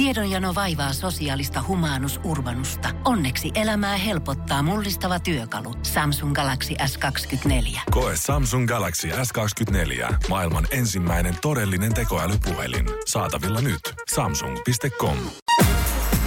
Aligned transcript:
Tiedonjano 0.00 0.54
vaivaa 0.54 0.92
sosiaalista 0.92 1.64
humanus 1.68 2.20
urbanusta. 2.24 2.88
Onneksi 3.04 3.50
elämää 3.54 3.96
helpottaa 3.96 4.62
mullistava 4.62 5.20
työkalu. 5.20 5.74
Samsung 5.82 6.34
Galaxy 6.34 6.74
S24. 6.74 7.80
Koe 7.90 8.12
Samsung 8.16 8.68
Galaxy 8.68 9.08
S24. 9.08 10.14
Maailman 10.28 10.66
ensimmäinen 10.70 11.34
todellinen 11.42 11.94
tekoälypuhelin. 11.94 12.86
Saatavilla 13.06 13.60
nyt. 13.60 13.80
Samsung.com. 14.14 15.16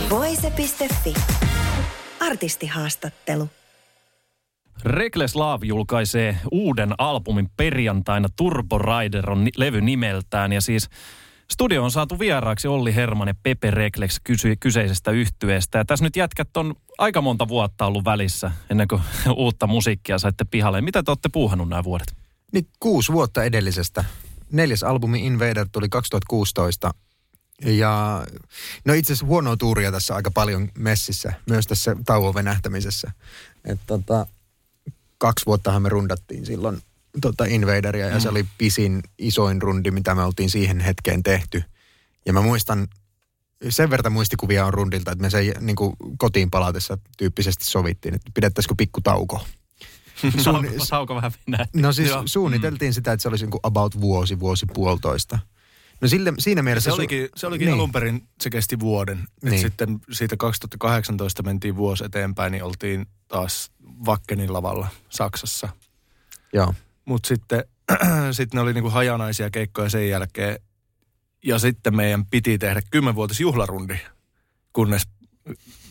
Voise.fi. 0.09 1.13
Artistihaastattelu. 2.19 3.49
Reckless 4.85 5.35
Love 5.35 5.65
julkaisee 5.65 6.37
uuden 6.51 6.93
albumin 6.97 7.49
perjantaina. 7.57 8.27
Turbo 8.35 8.77
Rider 8.77 9.31
on 9.31 9.47
levy 9.57 9.81
nimeltään 9.81 10.53
ja 10.53 10.61
siis 10.61 10.89
studio 11.51 11.83
on 11.83 11.91
saatu 11.91 12.19
vieraaksi 12.19 12.67
Olli 12.67 12.95
Herman 12.95 13.27
ja 13.27 13.35
Pepe 13.43 13.71
kysy- 14.23 14.55
kyseisestä 14.55 15.11
yhtyeestä. 15.11 15.77
Ja 15.77 15.85
tässä 15.85 16.05
nyt 16.05 16.15
jätkät 16.15 16.57
on 16.57 16.75
aika 16.97 17.21
monta 17.21 17.47
vuotta 17.47 17.85
ollut 17.85 18.05
välissä 18.05 18.51
ennen 18.69 18.87
kuin 18.87 19.01
uutta 19.35 19.67
musiikkia 19.67 20.19
saitte 20.19 20.45
pihalle. 20.51 20.81
Mitä 20.81 21.03
te 21.03 21.11
olette 21.11 21.29
puuhannut 21.29 21.69
nämä 21.69 21.83
vuodet? 21.83 22.15
Niin 22.51 22.67
kuusi 22.79 23.11
vuotta 23.11 23.43
edellisestä. 23.43 24.05
Neljäs 24.51 24.83
albumi 24.83 25.25
Invader 25.25 25.67
tuli 25.71 25.89
2016. 25.89 26.93
Ja 27.61 28.25
no 28.85 28.93
itse 28.93 29.13
asiassa 29.13 29.25
huonoa 29.25 29.57
tuuria 29.57 29.91
tässä 29.91 30.15
aika 30.15 30.31
paljon 30.31 30.69
messissä, 30.77 31.33
myös 31.49 31.67
tässä 31.67 31.95
tauon 32.05 32.33
venähtämisessä. 32.33 33.11
Et 33.65 33.79
tota, 33.87 34.27
kaksi 35.17 35.45
vuottahan 35.45 35.81
me 35.81 35.89
rundattiin 35.89 36.45
silloin 36.45 36.81
tota 37.21 37.45
Invaderia 37.45 38.07
ja 38.07 38.15
mm. 38.15 38.21
se 38.21 38.29
oli 38.29 38.45
pisin, 38.57 39.03
isoin 39.17 39.61
rundi, 39.61 39.91
mitä 39.91 40.15
me 40.15 40.23
oltiin 40.23 40.49
siihen 40.49 40.79
hetkeen 40.79 41.23
tehty. 41.23 41.63
Ja 42.25 42.33
mä 42.33 42.41
muistan, 42.41 42.87
sen 43.69 43.89
verran 43.89 44.13
muistikuvia 44.13 44.65
on 44.65 44.73
rundilta, 44.73 45.11
että 45.11 45.21
me 45.21 45.29
se 45.29 45.53
niin 45.59 45.75
kuin 45.75 45.95
kotiin 46.17 46.51
palatessa 46.51 46.97
tyyppisesti 47.17 47.65
sovittiin, 47.65 48.15
että 48.15 48.31
pidettäisikö 48.33 48.75
pikku 48.77 49.01
tauko. 49.01 49.45
Sauko, 50.43 50.67
sauko 50.77 51.15
vähän 51.15 51.31
venähti. 51.47 51.81
No 51.81 51.93
siis 51.93 52.11
suunniteltiin 52.25 52.93
sitä, 52.93 53.11
että 53.11 53.21
se 53.21 53.27
olisi 53.27 53.43
niin 53.43 53.51
kuin 53.51 53.59
about 53.63 54.01
vuosi, 54.01 54.39
vuosi 54.39 54.65
puolitoista. 54.73 55.39
No 56.01 56.07
sille, 56.07 56.33
siinä 56.39 56.61
mielessä... 56.61 56.89
Se 56.89 56.93
olikin, 56.93 57.29
se 57.35 57.47
olikin 57.47 57.65
niin. 57.65 57.73
alun 57.73 57.91
perin, 57.91 58.27
se 58.41 58.49
kesti 58.49 58.79
vuoden. 58.79 59.17
Niin. 59.17 59.51
Niin. 59.51 59.61
sitten 59.61 59.99
siitä 60.11 60.37
2018 60.37 61.43
mentiin 61.43 61.75
vuosi 61.75 62.05
eteenpäin, 62.05 62.51
niin 62.51 62.63
oltiin 62.63 63.05
taas 63.27 63.71
Vakkenin 64.05 64.53
lavalla 64.53 64.87
Saksassa. 65.09 65.69
Joo. 66.53 66.73
Mutta 67.05 67.27
sitten 67.27 67.63
sit 68.31 68.53
ne 68.53 68.61
oli 68.61 68.73
niinku 68.73 68.89
hajanaisia 68.89 69.49
keikkoja 69.49 69.89
sen 69.89 70.09
jälkeen. 70.09 70.59
Ja 71.45 71.59
sitten 71.59 71.95
meidän 71.95 72.25
piti 72.25 72.57
tehdä 72.57 72.81
kymmenvuotis 72.91 73.39
juhlarundi, 73.39 73.97
kunnes 74.73 75.03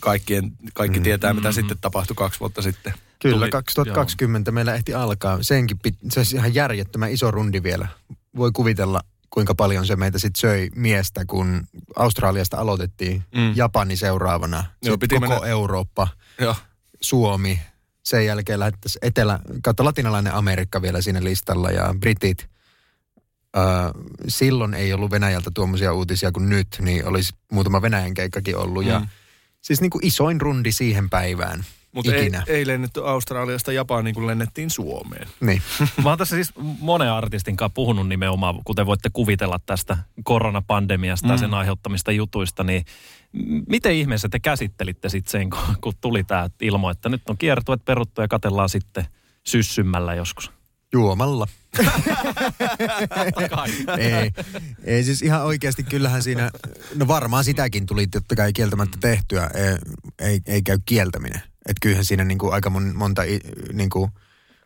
kaikkien, 0.00 0.52
kaikki 0.74 0.98
mm. 0.98 1.02
tietää, 1.02 1.34
mitä 1.34 1.52
sitten 1.52 1.78
tapahtui 1.80 2.14
kaksi 2.16 2.40
vuotta 2.40 2.62
sitten. 2.62 2.94
Kyllä, 3.22 3.36
Tuli- 3.36 3.50
2020 3.50 4.48
joo. 4.50 4.54
meillä 4.54 4.74
ehti 4.74 4.94
alkaa. 4.94 5.38
Senkin 5.42 5.78
pit, 5.78 5.94
se 6.10 6.20
olisi 6.20 6.36
ihan 6.36 6.54
järjettömän 6.54 7.10
iso 7.12 7.30
rundi 7.30 7.62
vielä. 7.62 7.88
Voi 8.36 8.50
kuvitella, 8.52 9.00
kuinka 9.30 9.54
paljon 9.54 9.86
se 9.86 9.96
meitä 9.96 10.18
sitten 10.18 10.40
söi 10.40 10.70
miestä, 10.74 11.24
kun 11.24 11.66
Australiasta 11.96 12.56
aloitettiin. 12.56 13.22
Mm. 13.34 13.40
Mm. 13.40 13.52
Japani 13.56 13.96
seuraavana. 13.96 14.56
Joo, 14.56 14.66
Joo, 14.82 14.98
piti 14.98 15.14
koko 15.14 15.28
mennä- 15.28 15.46
Eurooppa, 15.46 16.08
Joo. 16.40 16.56
Suomi. 17.00 17.60
Sen 18.02 18.26
jälkeen 18.26 18.60
lähettäisiin 18.60 19.06
Etelä, 19.06 19.38
kautta 19.62 19.84
latinalainen 19.84 20.34
Amerikka 20.34 20.82
vielä 20.82 21.00
siinä 21.00 21.24
listalla 21.24 21.70
ja 21.70 21.94
Britit. 22.00 22.48
Öö, 23.56 23.64
silloin 24.28 24.74
ei 24.74 24.92
ollut 24.92 25.10
Venäjältä 25.10 25.50
tuommoisia 25.54 25.92
uutisia 25.92 26.32
kuin 26.32 26.48
nyt, 26.48 26.68
niin 26.80 27.06
olisi 27.06 27.34
muutama 27.52 27.82
Venäjän 27.82 28.14
keikkakin 28.14 28.56
ollut. 28.56 28.84
Mm. 28.84 28.90
Ja 28.90 29.06
siis 29.60 29.80
niin 29.80 29.90
kuin 29.90 30.06
isoin 30.06 30.40
rundi 30.40 30.72
siihen 30.72 31.10
päivään 31.10 31.64
Mutta 31.92 32.14
ei, 32.14 32.30
ei 32.46 32.66
lennetty 32.66 33.08
Australiasta 33.08 33.72
Japaniin, 33.72 34.14
kun 34.14 34.26
lennettiin 34.26 34.70
Suomeen. 34.70 35.28
Niin. 35.40 35.62
Mä 36.02 36.08
oon 36.08 36.18
tässä 36.18 36.36
siis 36.36 36.52
monen 36.80 37.12
artistin 37.12 37.56
kanssa 37.56 37.74
puhunut 37.74 38.08
nimenomaan, 38.08 38.54
kuten 38.64 38.86
voitte 38.86 39.10
kuvitella 39.12 39.60
tästä 39.66 39.98
koronapandemiasta 40.24 41.26
mm. 41.26 41.32
ja 41.32 41.38
sen 41.38 41.54
aiheuttamista 41.54 42.12
jutuista, 42.12 42.64
niin 42.64 42.84
miten 43.68 43.92
ihmeessä 43.92 44.28
te 44.28 44.38
käsittelitte 44.40 45.08
sitten 45.08 45.30
sen, 45.30 45.50
kun, 45.50 45.60
kun 45.80 45.92
tuli 46.00 46.24
tämä 46.24 46.50
ilmo, 46.60 46.90
että 46.90 47.08
nyt 47.08 47.22
on 47.28 47.38
kiertueet 47.38 47.84
peruttu 47.84 48.20
ja 48.20 48.28
katellaan 48.28 48.68
sitten 48.68 49.06
syssymmällä 49.44 50.14
joskus? 50.14 50.52
Juomalla. 50.92 51.46
Ei, 53.98 54.30
ei 54.84 55.04
siis 55.04 55.22
ihan 55.22 55.44
oikeasti 55.44 55.82
kyllähän 55.82 56.22
siinä, 56.22 56.50
no 56.94 57.08
varmaan 57.08 57.44
sitäkin 57.44 57.86
tuli 57.86 58.06
totta 58.06 58.36
kai 58.36 58.52
kieltämättä 58.52 58.98
tehtyä, 59.00 59.50
ei, 59.54 59.76
ei, 60.28 60.40
ei 60.46 60.62
käy 60.62 60.78
kieltäminen. 60.84 61.42
Että 61.68 61.80
kyllähän 61.82 62.04
siinä 62.04 62.24
niin 62.24 62.38
kuin 62.38 62.54
aika 62.54 62.70
mon, 62.70 62.96
monta, 62.96 63.22
niin 63.72 63.90
kuin, 63.90 64.10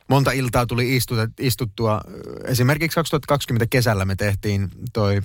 monta 0.09 0.33
iltaa 0.33 0.67
tuli 0.67 0.97
istuta, 0.97 1.29
istuttua. 1.39 2.01
Esimerkiksi 2.45 2.95
2020 2.95 3.67
kesällä 3.71 4.05
me 4.05 4.17
tehtiin 4.17 4.69
toi 4.93 5.23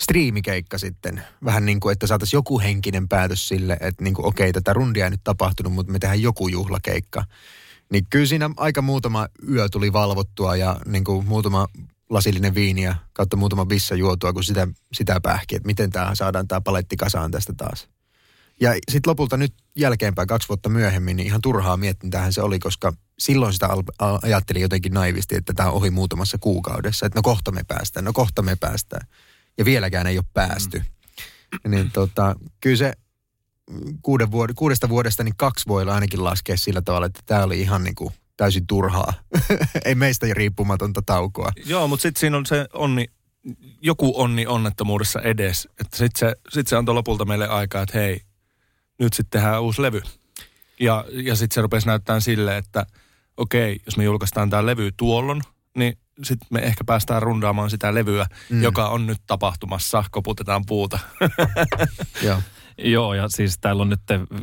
striimikeikka 0.00 0.78
sitten. 0.78 1.22
Vähän 1.44 1.66
niin 1.66 1.80
kuin, 1.80 1.92
että 1.92 2.06
saataisiin 2.06 2.38
joku 2.38 2.60
henkinen 2.60 3.08
päätös 3.08 3.48
sille, 3.48 3.76
että 3.80 4.04
niin 4.04 4.14
kuin, 4.14 4.26
okei, 4.26 4.52
tätä 4.52 4.72
rundia 4.72 5.04
ei 5.04 5.10
nyt 5.10 5.24
tapahtunut, 5.24 5.72
mutta 5.72 5.92
me 5.92 5.98
tehdään 5.98 6.22
joku 6.22 6.48
juhlakeikka. 6.48 7.24
Niin 7.92 8.06
kyllä 8.10 8.26
siinä 8.26 8.50
aika 8.56 8.82
muutama 8.82 9.28
yö 9.48 9.68
tuli 9.68 9.92
valvottua 9.92 10.56
ja 10.56 10.76
niin 10.86 11.04
kuin 11.04 11.26
muutama 11.26 11.66
lasillinen 12.10 12.54
viiniä 12.54 12.96
kautta 13.12 13.36
muutama 13.36 13.66
bissa 13.66 13.94
juotua, 13.94 14.32
kun 14.32 14.44
sitä, 14.44 14.68
sitä 14.92 15.20
pähki, 15.20 15.56
että 15.56 15.66
miten 15.66 15.90
tämä 15.90 16.14
saadaan 16.14 16.48
tämä 16.48 16.60
paletti 16.60 16.96
kasaan 16.96 17.30
tästä 17.30 17.52
taas. 17.56 17.88
Ja 18.60 18.72
sitten 18.72 19.10
lopulta 19.10 19.36
nyt 19.36 19.54
jälkeenpäin, 19.76 20.28
kaksi 20.28 20.48
vuotta 20.48 20.68
myöhemmin, 20.68 21.16
niin 21.16 21.26
ihan 21.26 21.40
turhaa 21.40 21.76
miettintäähän 21.76 22.32
se 22.32 22.42
oli, 22.42 22.58
koska 22.58 22.92
silloin 23.18 23.52
sitä 23.52 23.68
al- 23.98 24.18
ajattelin 24.22 24.62
jotenkin 24.62 24.92
naivisti, 24.92 25.36
että 25.36 25.52
tämä 25.54 25.68
on 25.68 25.74
ohi 25.74 25.90
muutamassa 25.90 26.38
kuukaudessa, 26.40 27.06
että 27.06 27.18
no 27.18 27.22
kohta 27.22 27.52
me 27.52 27.60
päästään, 27.68 28.04
no 28.04 28.12
kohta 28.12 28.42
me 28.42 28.56
päästään. 28.56 29.06
Ja 29.60 29.64
vieläkään 29.64 30.06
ei 30.06 30.18
ole 30.18 30.24
päästy. 30.34 30.78
Mm. 30.78 31.70
Niin 31.70 31.90
tota, 31.90 32.36
kyllä 32.60 32.76
se 32.76 32.92
kuuden 34.02 34.28
vuod- 34.28 34.54
kuudesta 34.54 34.88
vuodesta 34.88 35.24
niin 35.24 35.36
kaksi 35.36 35.68
voi 35.68 35.90
ainakin 35.90 36.24
laskea 36.24 36.56
sillä 36.56 36.82
tavalla, 36.82 37.06
että 37.06 37.20
tämä 37.26 37.44
oli 37.44 37.60
ihan 37.60 37.84
niin 37.84 37.94
kuin 37.94 38.14
täysin 38.36 38.66
turhaa. 38.66 39.12
ei 39.84 39.94
meistä 39.94 40.26
riippumatonta 40.32 41.02
taukoa. 41.06 41.52
Joo, 41.64 41.88
mutta 41.88 42.02
sitten 42.02 42.20
siinä 42.20 42.36
on 42.36 42.46
se 42.46 42.66
onni, 42.72 43.06
joku 43.80 44.12
onni 44.20 44.46
onnettomuudessa 44.46 45.20
edes. 45.20 45.68
Että 45.80 45.96
sitten 45.96 46.18
se, 46.18 46.36
sit 46.48 46.66
se 46.66 46.76
antoi 46.76 46.94
lopulta 46.94 47.24
meille 47.24 47.48
aikaa, 47.48 47.82
että 47.82 47.98
hei, 47.98 48.20
nyt 48.98 49.12
sitten 49.12 49.40
tehdään 49.40 49.62
uusi 49.62 49.82
levy. 49.82 50.02
Ja, 50.80 51.04
ja 51.12 51.36
sitten 51.36 51.54
se 51.54 51.62
rupesi 51.62 51.86
näyttämään 51.86 52.22
sille, 52.22 52.56
että 52.56 52.86
okei, 53.36 53.80
jos 53.86 53.96
me 53.96 54.04
julkaistaan 54.04 54.50
tämä 54.50 54.66
levy 54.66 54.90
tuollon, 54.96 55.42
niin 55.76 55.98
sitten 56.24 56.48
me 56.50 56.60
ehkä 56.60 56.84
päästään 56.84 57.22
rundaamaan 57.22 57.70
sitä 57.70 57.94
levyä, 57.94 58.26
mm. 58.50 58.62
joka 58.62 58.88
on 58.88 59.06
nyt 59.06 59.18
tapahtumassa, 59.26 60.04
koputetaan 60.10 60.62
puuta. 60.66 60.98
Joo. 62.22 62.42
Joo, 62.84 63.14
ja 63.14 63.28
siis 63.28 63.58
täällä 63.60 63.82
on 63.82 63.88
nyt 63.88 64.00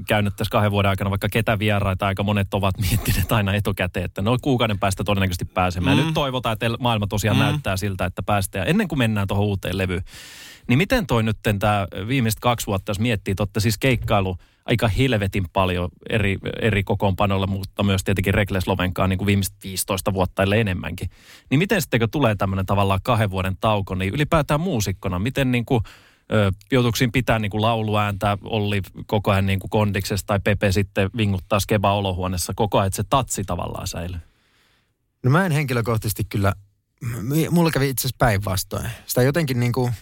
käynyt 0.08 0.36
tässä 0.36 0.52
kahden 0.52 0.72
vuoden 0.72 0.90
aikana 0.90 1.10
vaikka 1.10 1.30
ketä 1.32 1.60
vieraita, 1.60 2.08
aika 2.08 2.24
monet 2.24 2.54
ovat 2.54 2.76
miettineet 2.90 3.32
aina 3.32 3.54
etukäteen, 3.54 4.06
että 4.06 4.22
no 4.22 4.38
kuukauden 4.42 4.80
päästä 4.80 5.04
todennäköisesti 5.04 5.46
pääsemään. 5.46 5.98
Mm. 5.98 6.06
Nyt 6.06 6.14
toivotaan, 6.14 6.54
että 6.54 6.70
maailma 6.80 7.08
tosiaan 7.08 7.38
Mm. 7.38 7.44
näyttää 7.44 7.78
siltä, 7.78 8.06
että 8.06 8.24
päästään. 8.24 8.66
Ja 8.66 8.70
ennen 8.70 8.88
kuin 8.88 9.00
mennään 9.00 9.28
tuohon 9.28 9.46
uuteen 9.46 9.78
levyyn, 9.78 10.04
niin 10.68 10.78
miten 10.78 11.08
toi 11.08 11.24
nyt 11.24 11.38
tämä 11.59 11.88
viimeiset 12.08 12.40
kaksi 12.40 12.68
vuotta, 12.68 12.90
jos 12.90 13.00
miettii, 13.00 13.32
että 13.32 13.44
olette 13.44 13.59
siis 13.59 13.78
keikkailu 13.78 14.38
aika 14.67 14.88
helvetin 14.88 15.45
paljon 15.53 15.89
eri, 16.09 16.38
eri 16.61 16.83
kokoonpanolla, 16.83 17.47
mutta 17.47 17.83
myös 17.83 18.03
tietenkin 18.03 18.33
Reckless 18.33 18.67
Lovenkaan 18.67 19.09
niin 19.09 19.17
kuin 19.17 19.25
viimeiset 19.25 19.55
15 19.63 20.13
vuotta 20.13 20.44
ellei 20.44 20.61
enemmänkin. 20.61 21.09
Niin 21.50 21.59
miten 21.59 21.81
sitten, 21.81 22.00
kun 22.00 22.09
tulee 22.09 22.35
tämmöinen 22.35 22.66
tavallaan 22.66 23.00
kahden 23.03 23.31
vuoden 23.31 23.57
tauko, 23.61 23.95
niin 23.95 24.13
ylipäätään 24.13 24.61
muusikkona, 24.61 25.19
miten 25.19 25.51
niin 25.51 25.66
kuin, 25.66 25.81
siinä 26.95 27.11
pitää 27.13 27.39
niin 27.39 27.51
kuin 27.51 27.61
lauluääntä, 27.61 28.37
Olli 28.43 28.81
koko 29.05 29.31
ajan 29.31 29.46
niin 29.46 29.59
kuin 29.59 29.69
kondiksessa 29.69 30.25
tai 30.28 30.40
Pepe 30.43 30.72
sitten 30.72 31.09
vinguttaa 31.17 31.59
skeba 31.59 31.93
olohuoneessa 31.93 32.53
koko 32.55 32.78
ajan, 32.78 32.87
että 32.87 32.97
se 32.97 33.03
tatsi 33.09 33.43
tavallaan 33.43 33.87
säilyy? 33.87 34.20
No 35.23 35.31
mä 35.31 35.46
en 35.46 35.52
henkilökohtaisesti 35.52 36.23
kyllä, 36.23 36.53
mulla 37.52 37.72
kävi 37.72 37.90
itse 37.90 38.02
asiassa 38.02 38.16
päinvastoin. 38.20 38.90
Sitä 39.05 39.22
jotenkin 39.22 39.59
niin 39.59 39.72
kuin 39.73 39.93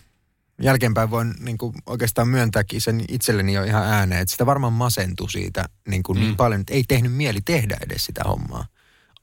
jälkeenpäin 0.61 1.11
voin 1.11 1.33
niin 1.39 1.57
kuin 1.57 1.73
oikeastaan 1.85 2.27
myöntääkin 2.27 2.81
sen 2.81 3.05
itselleni 3.07 3.53
jo 3.53 3.63
ihan 3.63 3.83
ääneen, 3.83 4.21
että 4.21 4.31
sitä 4.31 4.45
varmaan 4.45 4.73
masentui 4.73 5.31
siitä 5.31 5.65
niin, 5.87 6.03
kuin 6.03 6.17
mm. 6.17 6.23
niin 6.23 6.35
paljon, 6.35 6.61
että 6.61 6.73
ei 6.73 6.83
tehnyt 6.87 7.13
mieli 7.13 7.41
tehdä 7.41 7.77
edes 7.85 8.05
sitä 8.05 8.21
hommaa. 8.27 8.65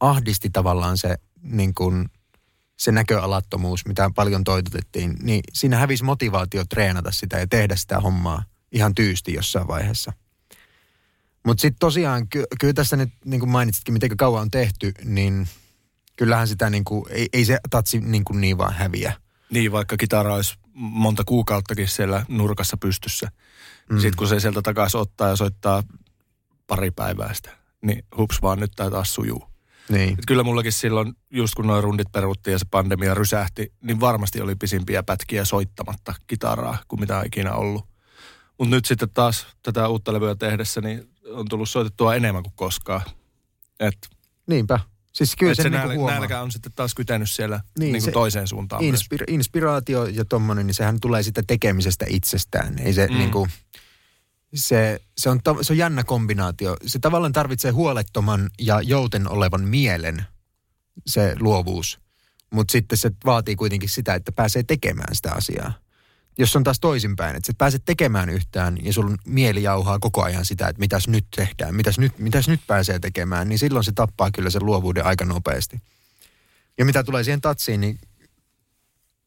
Ahdisti 0.00 0.50
tavallaan 0.50 0.98
se 0.98 1.16
niin 1.42 1.74
kuin, 1.74 2.08
se 2.78 2.92
näköalattomuus, 2.92 3.86
mitä 3.86 4.10
paljon 4.14 4.44
toitotettiin, 4.44 5.16
niin 5.22 5.40
siinä 5.52 5.76
hävisi 5.76 6.04
motivaatio 6.04 6.64
treenata 6.64 7.12
sitä 7.12 7.38
ja 7.38 7.46
tehdä 7.46 7.76
sitä 7.76 8.00
hommaa 8.00 8.44
ihan 8.72 8.94
tyysti 8.94 9.34
jossain 9.34 9.68
vaiheessa. 9.68 10.12
Mutta 11.46 11.60
sitten 11.60 11.78
tosiaan, 11.78 12.28
ky- 12.28 12.44
kyllä 12.60 12.72
tässä 12.72 12.96
nyt, 12.96 13.10
niin 13.24 13.40
kuin 13.40 13.50
mainitsitkin, 13.50 13.92
miten 13.92 14.16
kauan 14.16 14.42
on 14.42 14.50
tehty, 14.50 14.92
niin 15.04 15.48
kyllähän 16.16 16.48
sitä 16.48 16.70
niin 16.70 16.84
kuin, 16.84 17.04
ei, 17.10 17.28
ei 17.32 17.44
se 17.44 17.58
tatsi 17.70 18.00
niin, 18.00 18.24
kuin 18.24 18.40
niin 18.40 18.58
vaan 18.58 18.74
häviä. 18.74 19.12
niin, 19.50 19.72
vaikka 19.72 19.96
kitara 19.96 20.34
olisi 20.34 20.54
monta 20.74 21.22
kuukauttakin 21.26 21.88
siellä 21.88 22.26
nurkassa 22.28 22.76
pystyssä. 22.76 23.28
Mm. 23.90 23.98
Sitten 23.98 24.16
kun 24.16 24.28
se 24.28 24.40
sieltä 24.40 24.62
takaisin 24.62 25.00
ottaa 25.00 25.28
ja 25.28 25.36
soittaa 25.36 25.82
pari 26.66 26.90
päivää 26.90 27.34
sitä, 27.34 27.50
niin 27.82 28.04
hups 28.16 28.42
vaan 28.42 28.58
nyt 28.58 28.72
tää 28.76 28.90
taas 28.90 29.14
sujuu. 29.14 29.52
Niin. 29.88 30.12
Et 30.12 30.26
kyllä 30.26 30.42
mullakin 30.42 30.72
silloin, 30.72 31.14
just 31.30 31.54
kun 31.54 31.66
noin 31.66 31.84
rundit 31.84 32.12
peruttiin 32.12 32.52
ja 32.52 32.58
se 32.58 32.66
pandemia 32.70 33.14
rysähti, 33.14 33.72
niin 33.82 34.00
varmasti 34.00 34.40
oli 34.40 34.54
pisimpiä 34.54 35.02
pätkiä 35.02 35.44
soittamatta 35.44 36.14
kitaraa 36.26 36.78
kuin 36.88 37.00
mitä 37.00 37.18
on 37.18 37.26
ikinä 37.26 37.54
ollut. 37.54 37.86
Mutta 38.58 38.74
nyt 38.74 38.84
sitten 38.84 39.10
taas 39.14 39.46
tätä 39.62 39.88
uutta 39.88 40.12
levyä 40.12 40.34
tehdessä, 40.34 40.80
niin 40.80 41.10
on 41.30 41.48
tullut 41.48 41.70
soitettua 41.70 42.14
enemmän 42.14 42.42
kuin 42.42 42.52
koskaan. 42.56 43.02
Et, 43.80 44.08
Niinpä. 44.46 44.80
Siis 45.12 45.36
kyllä 45.38 45.54
se, 45.54 45.62
se 45.62 45.68
niinku 45.70 45.86
nälkä, 45.86 45.98
huomaa. 45.98 46.18
nälkä 46.18 46.40
on 46.40 46.52
sitten 46.52 46.72
taas 46.76 46.94
kytänyt 46.94 47.30
siellä 47.30 47.56
Niin, 47.56 47.70
niin, 47.84 47.92
niin 47.92 48.02
se- 48.02 48.10
toiseen 48.12 48.46
suuntaan 48.48 48.84
myös. 48.84 49.00
Inspira- 49.02 49.24
inspiraatio 49.28 50.04
ja 50.06 50.24
tommonen, 50.24 50.66
niin 50.66 50.74
sehän 50.74 51.00
tulee 51.00 51.22
sitä 51.22 51.42
tekemisestä 51.46 52.06
itsestään. 52.08 52.78
Ei 52.78 52.92
se 52.92 53.06
Mm. 53.06 53.12
mm. 53.12 53.18
niinku, 53.18 53.48
se, 54.54 55.00
se, 55.18 55.30
on, 55.30 55.40
to- 55.44 55.62
se 55.62 55.72
on 55.72 55.76
jännä 55.76 56.04
kombinaatio. 56.04 56.76
Se 56.86 56.98
tavallaan 56.98 57.32
tarvitsee 57.32 57.70
huolettoman 57.70 58.50
ja 58.58 58.80
jouten 58.80 59.28
olevan 59.28 59.64
mielen, 59.68 60.24
se 61.06 61.36
luovuus. 61.40 62.00
Mutta 62.52 62.72
sitten 62.72 62.98
se 62.98 63.10
vaatii 63.24 63.56
kuitenkin 63.56 63.88
sitä, 63.88 64.14
että 64.14 64.32
pääsee 64.32 64.62
tekemään 64.62 65.14
sitä 65.14 65.32
asiaa. 65.32 65.72
Jos 66.38 66.56
on 66.56 66.64
taas 66.64 66.80
toisinpäin, 66.80 67.36
että 67.36 67.46
sä 67.46 67.50
et 67.50 67.58
pääse 67.58 67.78
tekemään 67.78 68.28
yhtään 68.28 68.78
ja 68.82 68.92
sun 68.92 69.18
mieli 69.26 69.62
jauhaa 69.62 69.98
koko 69.98 70.22
ajan 70.22 70.44
sitä, 70.44 70.68
että 70.68 70.80
mitäs 70.80 71.08
nyt 71.08 71.26
tehdään, 71.36 71.74
mitäs 71.74 71.98
nyt, 71.98 72.18
mitäs 72.18 72.48
nyt 72.48 72.60
pääsee 72.66 72.98
tekemään, 72.98 73.48
niin 73.48 73.58
silloin 73.58 73.84
se 73.84 73.92
tappaa 73.92 74.30
kyllä 74.30 74.50
sen 74.50 74.66
luovuuden 74.66 75.04
aika 75.04 75.24
nopeasti. 75.24 75.80
Ja 76.78 76.84
mitä 76.84 77.04
tulee 77.04 77.24
siihen 77.24 77.40
tatsiin, 77.40 77.80
niin 77.80 77.98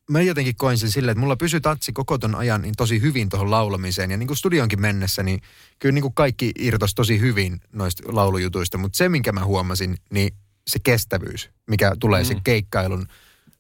mä 0.10 0.22
jotenkin 0.22 0.56
koin 0.56 0.78
sen 0.78 0.92
silleen, 0.92 1.12
että 1.12 1.20
mulla 1.20 1.36
pysyi 1.36 1.62
tatsi 1.62 1.94
koko 1.94 2.18
ton 2.18 2.36
ajan 2.36 2.62
niin 2.62 2.74
tosi 2.78 3.02
hyvin 3.02 3.30
tuohon 3.30 3.52
laulamiseen. 3.52 4.12
Ja 4.12 4.18
niin 4.18 4.28
kuin 4.28 4.38
studionkin 4.38 4.82
mennessä, 4.82 5.24
niin 5.24 5.42
kyllä 5.80 5.94
niin 5.94 6.02
kuin 6.02 6.14
kaikki 6.14 6.52
irtos 6.60 6.96
tosi 6.96 7.20
hyvin 7.20 7.62
noista 7.72 8.04
laulujutuista. 8.06 8.78
Mutta 8.78 8.98
se, 8.98 9.10
minkä 9.10 9.32
mä 9.32 9.46
huomasin, 9.46 9.98
niin 10.10 10.34
se 10.68 10.80
kestävyys, 10.84 11.50
mikä 11.68 11.96
tulee 12.00 12.22
mm. 12.22 12.28
sen 12.28 12.44
keikkailun. 12.44 13.08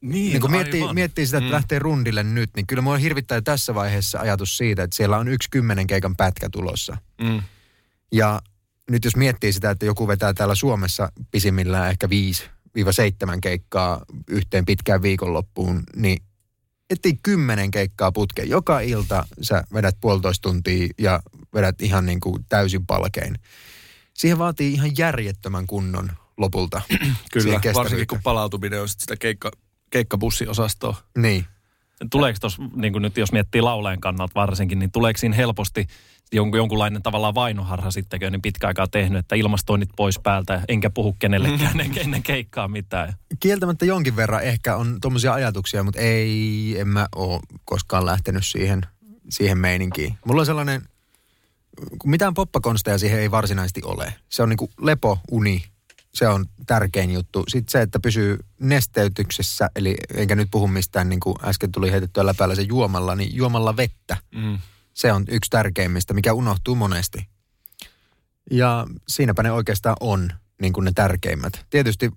Niin, 0.01 0.31
Niin 0.31 0.41
kun 0.41 0.51
miettii, 0.51 0.81
aivan. 0.81 0.95
miettii 0.95 1.25
sitä, 1.25 1.37
että 1.37 1.47
Mm. 1.49 1.53
lähtee 1.53 1.79
rundille 1.79 2.23
nyt, 2.23 2.49
niin 2.55 2.67
kyllä 2.67 2.81
mulla 2.81 2.97
hirvittää 2.97 3.41
tässä 3.41 3.75
vaiheessa 3.75 4.19
ajatus 4.19 4.57
siitä, 4.57 4.83
että 4.83 4.95
siellä 4.95 5.17
on 5.17 5.27
yksi 5.27 5.49
kymmenen 5.51 5.87
keikan 5.87 6.15
pätkä 6.15 6.49
tulossa. 6.51 6.97
Mm. 7.21 7.41
Ja 8.11 8.41
nyt 8.91 9.05
jos 9.05 9.15
miettii 9.15 9.53
sitä, 9.53 9.69
että 9.69 9.85
joku 9.85 10.07
vetää 10.07 10.33
täällä 10.33 10.55
Suomessa 10.55 11.09
pisimmillään 11.31 11.89
ehkä 11.89 12.07
5-7 12.07 13.39
keikkaa 13.41 14.05
yhteen 14.29 14.65
pitkään 14.65 15.01
viikonloppuun, 15.01 15.83
niin 15.95 16.23
etsii 16.89 17.19
kymmenen 17.23 17.71
keikkaa 17.71 18.11
putkeen. 18.11 18.49
Joka 18.49 18.79
ilta 18.79 19.27
sä 19.41 19.63
vedät 19.73 19.97
puolitoista 20.01 20.49
tuntia 20.49 20.87
ja 20.97 21.19
vedät 21.53 21.81
ihan 21.81 22.05
niin 22.05 22.19
kuin 22.19 22.45
täysin 22.49 22.85
palkein. 22.85 23.35
Siihen 24.13 24.37
vaatii 24.37 24.73
ihan 24.73 24.91
järjettömän 24.97 25.67
kunnon 25.67 26.09
lopulta. 26.37 26.81
Kyllä, 27.33 27.59
varsinkin 27.73 28.07
kun 28.07 28.19
palautuminen 28.23 28.81
on 28.81 28.89
sit 28.89 28.99
sitä 28.99 29.17
keikka, 29.17 29.51
keikkabussiosastoo. 29.95 30.95
Niin. 31.17 31.45
Tuleeko 32.11 32.37
tuossa, 32.41 32.63
niin 32.75 32.93
kuin 32.93 33.01
nyt 33.01 33.17
jos 33.17 33.31
miettii 33.31 33.61
laulajan 33.61 33.99
kannalta 33.99 34.35
varsinkin, 34.35 34.79
niin 34.79 34.91
tuleeko 34.91 35.17
siinä 35.17 35.35
helposti 35.35 35.87
jonkun, 36.31 36.57
jonkunlainen 36.57 37.03
tavallaan 37.03 37.35
vainoharha 37.35 37.91
sittenkö 37.91 38.29
niin 38.29 38.41
pitkä 38.41 38.67
aikaa 38.67 38.87
tehnyt, 38.87 39.19
että 39.19 39.35
ilmastoinnit 39.35 39.89
pois 39.95 40.19
päältä, 40.19 40.61
enkä 40.67 40.89
puhu 40.89 41.15
kenellekään 41.19 41.79
ennen, 41.79 41.97
ennen 41.97 42.23
keikkaa 42.23 42.67
mitään. 42.67 43.13
Kieltämättä 43.39 43.85
jonkin 43.85 44.15
verran 44.15 44.43
ehkä 44.43 44.75
on 44.75 44.97
tuommoisia 45.01 45.33
ajatuksia, 45.33 45.83
mutta 45.83 45.99
ei, 45.99 46.75
en 46.79 46.87
mä 46.87 47.07
ole 47.15 47.39
koskaan 47.65 48.05
lähtenyt 48.05 48.45
siihen, 48.45 48.81
siihen 49.29 49.57
meininkiin. 49.57 50.17
Mulla 50.25 50.41
on 50.41 50.45
sellainen, 50.45 50.81
kun 51.99 52.09
mitään 52.09 52.33
poppakonsteja 52.33 52.97
siihen 52.97 53.19
ei 53.19 53.31
varsinaisesti 53.31 53.81
ole. 53.83 54.13
Se 54.29 54.43
on 54.43 54.49
niinku 54.49 54.69
lepo, 54.81 55.19
uni, 55.31 55.63
se 56.15 56.27
on 56.27 56.45
tärkein 56.67 57.11
juttu. 57.11 57.43
Sitten 57.47 57.71
se, 57.71 57.81
että 57.81 57.99
pysyy 57.99 58.37
nesteytyksessä, 58.59 59.69
eli 59.75 59.95
enkä 60.13 60.35
nyt 60.35 60.47
puhu 60.51 60.67
mistään, 60.67 61.09
niin 61.09 61.19
kuin 61.19 61.35
äsken 61.43 61.71
tuli 61.71 61.91
heitettyä 61.91 62.25
läpällä 62.25 62.55
se 62.55 62.61
juomalla, 62.61 63.15
niin 63.15 63.35
juomalla 63.35 63.77
vettä. 63.77 64.17
Mm. 64.35 64.59
Se 64.93 65.13
on 65.13 65.25
yksi 65.29 65.49
tärkeimmistä, 65.49 66.13
mikä 66.13 66.33
unohtuu 66.33 66.75
monesti. 66.75 67.27
Ja 68.51 68.87
siinäpä 69.07 69.43
ne 69.43 69.51
oikeastaan 69.51 69.95
on 69.99 70.29
niin 70.61 70.73
kuin 70.73 70.85
ne 70.85 70.91
tärkeimmät. 70.95 71.65
Tietysti 71.69 72.11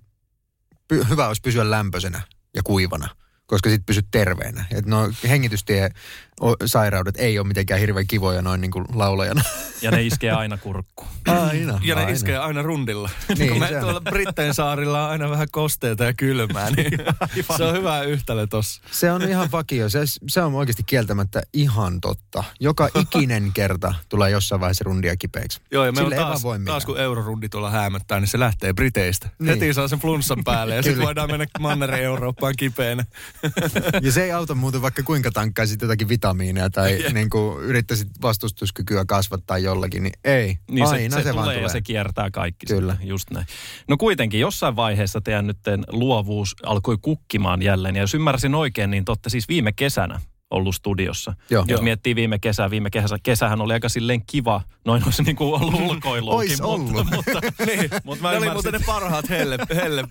py- 0.93 1.09
hyvä 1.09 1.27
olisi 1.27 1.41
pysyä 1.41 1.71
lämpöisenä 1.71 2.21
ja 2.55 2.61
kuivana, 2.63 3.15
koska 3.49 3.69
sitten 3.69 3.85
pysyt 3.85 4.05
terveenä. 4.11 4.65
Et 4.71 4.85
no 4.85 5.11
hengitystie-sairaudet 5.27 7.15
ei 7.17 7.39
ole 7.39 7.47
mitenkään 7.47 7.79
hirveän 7.79 8.07
kivoja 8.07 8.41
noin 8.41 8.61
niin 8.61 8.71
kuin 8.71 8.85
laulajana. 8.93 9.41
Ja 9.81 9.91
ne 9.91 10.03
iskee 10.03 10.31
aina 10.31 10.57
kurkkuun. 10.57 11.09
Aina. 11.27 11.79
Ja 11.83 11.95
ne 11.95 12.01
aina. 12.01 12.13
iskee 12.13 12.37
aina 12.37 12.61
rundilla. 12.61 13.09
Niin, 13.37 13.49
kun 13.49 13.59
me 13.59 13.67
se 13.67 13.75
on. 13.75 13.81
tuolla 13.81 14.01
Brittein 14.01 14.53
saarilla 14.53 15.05
on 15.05 15.11
aina 15.11 15.29
vähän 15.29 15.47
kosteita 15.51 16.03
ja 16.03 16.13
kylmää, 16.13 16.69
niin 16.69 16.91
se 17.57 17.63
on 17.63 17.75
hyvä 17.75 18.03
yhtälö 18.03 18.47
tossa. 18.47 18.81
Se 18.91 19.11
on 19.11 19.21
ihan 19.21 19.51
vakio. 19.51 19.89
Se, 19.89 19.99
se 20.27 20.41
on 20.41 20.55
oikeasti 20.55 20.83
kieltämättä 20.83 21.41
ihan 21.53 22.01
totta. 22.01 22.43
Joka 22.59 22.89
ikinen 22.99 23.51
kerta 23.53 23.93
tulee 24.09 24.29
jossain 24.29 24.61
vaiheessa 24.61 24.83
rundia 24.83 25.17
kipeäksi. 25.17 25.61
Joo, 25.71 25.85
ja 25.85 25.91
me 25.91 25.99
on 25.99 26.05
Sille 26.05 26.15
ei 26.15 26.21
taas, 26.21 26.43
vaan 26.43 26.59
voi 26.59 26.65
taas 26.65 26.85
kun 26.85 26.99
eurorundi 26.99 27.49
tuolla 27.49 27.69
häämöttää, 27.69 28.19
niin 28.19 28.27
se 28.27 28.39
lähtee 28.39 28.73
Briteistä. 28.73 29.27
Niin. 29.27 29.47
Niin. 29.47 29.59
Heti 29.59 29.73
saa 29.73 29.87
sen 29.87 29.99
flunssan 29.99 30.43
päälle 30.43 30.75
ja 30.75 30.83
sitten 30.83 31.05
voidaan 31.05 31.31
mennä 31.31 31.45
Mannereen 31.59 32.03
Eurooppaan 32.03 32.53
kipeänä. 32.57 33.05
Ja 34.01 34.11
se 34.11 34.23
ei 34.23 34.31
auta 34.31 34.55
muuten 34.55 34.81
vaikka 34.81 35.03
kuinka 35.03 35.31
tankkaisit 35.31 35.81
jotakin 35.81 36.09
vitamiineja 36.09 36.69
tai 36.69 37.03
niin 37.13 37.29
kuin 37.29 37.63
yrittäisit 37.63 38.07
vastustuskykyä 38.21 39.05
kasvattaa 39.05 39.57
jollakin, 39.57 40.03
niin 40.03 40.13
ei. 40.23 40.57
Niin 40.71 40.85
Aina 40.87 41.15
se, 41.15 41.23
se, 41.23 41.29
se, 41.29 41.35
vaan 41.35 41.43
tulee 41.43 41.55
tulee. 41.55 41.63
ja 41.63 41.69
se 41.69 41.81
kiertää 41.81 42.31
kaikki. 42.31 42.65
Kyllä. 42.65 42.93
sitten, 42.93 43.07
Just 43.07 43.31
näin. 43.31 43.45
No 43.87 43.97
kuitenkin 43.97 44.39
jossain 44.39 44.75
vaiheessa 44.75 45.21
teidän 45.21 45.47
nyt 45.47 45.57
luovuus 45.87 46.55
alkoi 46.63 46.97
kukkimaan 47.01 47.61
jälleen. 47.61 47.95
Ja 47.95 48.01
jos 48.01 48.13
ymmärsin 48.13 48.55
oikein, 48.55 48.91
niin 48.91 49.05
te 49.05 49.11
olette 49.11 49.29
siis 49.29 49.47
viime 49.47 49.71
kesänä 49.71 50.21
ollut 50.51 50.75
studiossa. 50.75 51.33
Joo. 51.49 51.61
Jos 51.61 51.69
Joo. 51.69 51.81
miettii 51.81 52.15
viime 52.15 52.39
kesää, 52.39 52.69
viime 52.69 52.89
kesä, 52.89 53.17
kesähän 53.23 53.61
oli 53.61 53.73
aika 53.73 53.89
silleen 53.89 54.25
kiva. 54.25 54.61
Noin 54.85 55.03
olisi 55.05 55.23
niin 55.23 55.35
kuin 55.35 55.61
ollut 55.61 55.81
ulkoiluakin. 55.81 56.37
Ois 56.37 56.61
mutta, 56.61 56.65
ollut. 56.67 57.07
Mutta, 57.15 57.41
niin. 57.65 57.89
mutta 58.03 58.21
mä 58.21 58.31
ne 58.31 58.37
oli 58.37 58.49
muuten 58.49 58.73
ne 58.73 58.79
parhaat 58.85 59.29
helle, 59.29 59.57
helle 59.75 60.03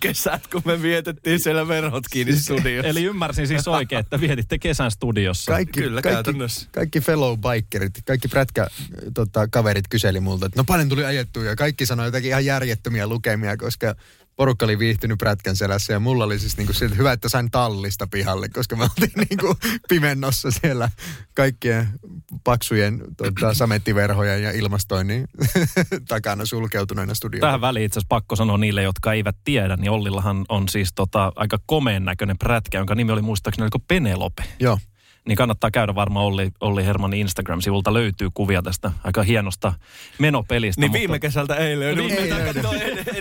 kesät, 0.00 0.46
kun 0.46 0.62
me 0.64 0.82
vietettiin 0.82 1.40
siellä 1.40 1.68
verhot 1.68 2.04
kiinni 2.10 2.36
studiossa. 2.36 2.88
Eli 2.88 3.04
ymmärsin 3.04 3.46
siis 3.46 3.68
oikein, 3.68 4.00
että 4.00 4.20
vietitte 4.20 4.58
kesän 4.58 4.90
studiossa. 4.90 5.52
Kaikki, 5.52 5.80
Kyllä, 5.80 6.02
kaikki, 6.02 6.14
käytännössä. 6.14 6.68
kaikki 6.72 7.00
fellow 7.00 7.38
bikerit, 7.38 7.92
kaikki 8.06 8.28
prätkä 8.28 8.66
tota, 9.14 9.48
kaverit 9.48 9.88
kyseli 9.88 10.20
multa, 10.20 10.46
että 10.46 10.60
no 10.60 10.64
paljon 10.64 10.88
tuli 10.88 11.04
ajettua 11.04 11.44
ja 11.44 11.56
kaikki 11.56 11.86
sanoi 11.86 12.06
jotakin 12.06 12.30
ihan 12.30 12.44
järjettömiä 12.44 13.06
lukemia, 13.06 13.56
koska 13.56 13.94
porukka 14.36 14.66
oli 14.66 14.78
viihtynyt 14.78 15.18
prätkän 15.18 15.56
selässä 15.56 15.92
ja 15.92 16.00
mulla 16.00 16.24
oli 16.24 16.38
siis 16.38 16.56
niinku 16.56 16.72
siltä 16.72 16.94
hyvä, 16.94 17.12
että 17.12 17.28
sain 17.28 17.50
tallista 17.50 18.06
pihalle, 18.06 18.48
koska 18.48 18.76
me 18.76 18.82
oltiin 18.82 19.12
niinku 19.30 19.56
pimennossa 19.88 20.50
siellä 20.50 20.90
kaikkien 21.34 21.88
paksujen 22.44 23.02
tota, 23.16 23.54
samettiverhojen 23.54 24.42
ja 24.42 24.50
ilmastoinnin 24.50 25.28
takana 26.08 26.46
sulkeutuneena 26.46 27.14
studioon. 27.14 27.40
Tähän 27.40 27.60
väliin 27.60 27.86
itse 27.86 27.98
asiassa 27.98 28.08
pakko 28.08 28.36
sanoa 28.36 28.58
niille, 28.58 28.82
jotka 28.82 29.12
eivät 29.12 29.36
tiedä, 29.44 29.76
niin 29.76 29.90
Ollillahan 29.90 30.44
on 30.48 30.68
siis 30.68 30.92
tota, 30.94 31.32
aika 31.36 31.58
komeen 31.66 32.04
näköinen 32.04 32.38
prätkä, 32.38 32.78
jonka 32.78 32.94
nimi 32.94 33.12
oli 33.12 33.22
muistaakseni 33.22 33.64
oliko 33.64 33.78
Penelope. 33.78 34.44
Joo. 34.60 34.78
Niin 35.28 35.36
kannattaa 35.36 35.70
käydä 35.70 35.94
varmaan 35.94 36.26
Olli, 36.26 36.50
Olli 36.60 36.84
Hermanin 36.84 37.20
Instagram-sivulta 37.20 37.94
löytyy 37.94 38.28
kuvia 38.34 38.62
tästä 38.62 38.90
aika 39.04 39.22
hienosta 39.22 39.72
menopelistä. 40.18 40.80
Niin 40.80 40.90
mutta 40.90 40.98
viime 40.98 41.18
kesältä 41.18 41.54
ei 41.54 41.78
löydy. 41.78 42.00
Niin, 42.00 42.12
mutta 42.12 42.36
ei 42.36 42.44
löydy. 42.44 42.60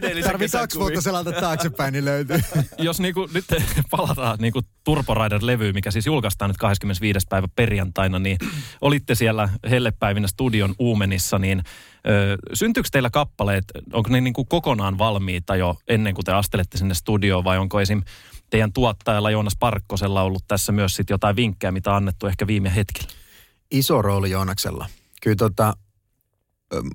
ed- 0.08 0.24
Tarvii 0.24 0.50
kaksi 0.50 0.80
vuotta 0.80 1.02
selata 1.02 1.32
taaksepäin, 1.32 1.92
niin 1.94 2.06
löytyy. 2.06 2.40
Jos 2.78 3.00
niinku, 3.00 3.30
nyt 3.34 3.46
palataan 3.92 4.38
niinku 4.42 4.62
Turbo 4.84 5.14
Rider-levyyn, 5.14 5.74
mikä 5.74 5.92
siis 5.92 6.06
julkaistaan 6.06 6.50
nyt 6.50 6.58
25. 6.58 7.20
päivä 7.30 7.48
perjantaina, 7.56 8.20
niin 8.20 8.38
olitte 8.82 9.16
siellä 9.16 9.50
hellepäivinä 9.70 10.28
studion 10.28 10.76
Uumenissa, 10.80 11.40
niin 11.40 11.64
ö, 12.08 12.38
syntyykö 12.54 12.90
teillä 12.92 13.10
kappaleet, 13.10 13.64
onko 13.94 14.10
ne 14.10 14.22
niinku 14.22 14.46
kokonaan 14.46 14.98
valmiita 14.98 15.56
jo 15.56 15.76
ennen 15.88 16.14
kuin 16.14 16.26
te 16.26 16.32
astelette 16.32 16.78
sinne 16.78 16.94
studioon 16.94 17.44
vai 17.44 17.58
onko 17.58 17.80
esim. 17.82 18.04
Teidän 18.50 18.74
tuottajalla 18.74 19.32
Joonas 19.32 19.56
Parkkosella 19.60 20.22
ollut 20.22 20.44
tässä 20.48 20.72
myös 20.72 20.96
sit 20.96 21.10
jotain 21.10 21.36
vinkkejä, 21.36 21.72
mitä 21.72 21.90
on 21.90 21.96
annettu 21.96 22.28
ehkä 22.28 22.48
viime 22.48 22.76
hetkellä? 22.76 23.10
Iso 23.72 24.02
rooli 24.02 24.32
Joonaksella. 24.32 24.88
Kyllä 25.22 25.36
tota, 25.36 25.74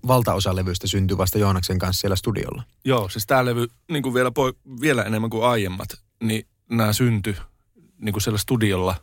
valtaosa 0.06 0.56
levystä 0.56 0.86
syntyy 0.86 1.18
vasta 1.18 1.38
Joonaksen 1.38 1.78
kanssa 1.78 2.00
siellä 2.00 2.16
studiolla. 2.16 2.62
Joo, 2.84 3.08
siis 3.08 3.26
tämä 3.26 3.44
levy 3.44 3.68
niin 3.90 4.02
kuin 4.02 4.14
vielä, 4.14 4.30
poi- 4.30 4.54
vielä 4.80 5.02
enemmän 5.02 5.30
kuin 5.30 5.44
aiemmat, 5.44 5.88
niin 6.22 6.46
nämä 6.70 6.92
synty 6.92 7.36
niin 7.98 8.12
kuin 8.12 8.22
siellä 8.22 8.38
studiolla 8.38 8.94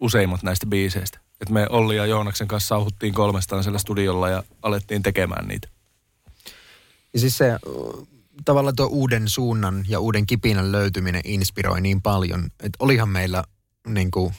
useimmat 0.00 0.42
näistä 0.42 0.66
biiseistä. 0.66 1.20
Et 1.40 1.50
me 1.50 1.66
Olli 1.70 1.96
ja 1.96 2.06
Joonaksen 2.06 2.48
kanssa 2.48 2.68
sauhuttiin 2.68 3.14
kolmestaan 3.14 3.62
siellä 3.62 3.78
studiolla 3.78 4.28
ja 4.28 4.42
alettiin 4.62 5.02
tekemään 5.02 5.48
niitä. 5.48 5.68
Ja 7.14 7.20
siis 7.20 7.38
se 7.38 7.58
tavallaan 8.44 8.76
tuo 8.76 8.86
uuden 8.86 9.28
suunnan 9.28 9.84
ja 9.88 10.00
uuden 10.00 10.26
kipinän 10.26 10.72
löytyminen 10.72 11.22
inspiroi 11.24 11.80
niin 11.80 12.02
paljon, 12.02 12.44
että 12.44 12.76
olihan 12.78 13.08
meillä 13.08 13.44
niin 13.88 14.10
kuin 14.10 14.34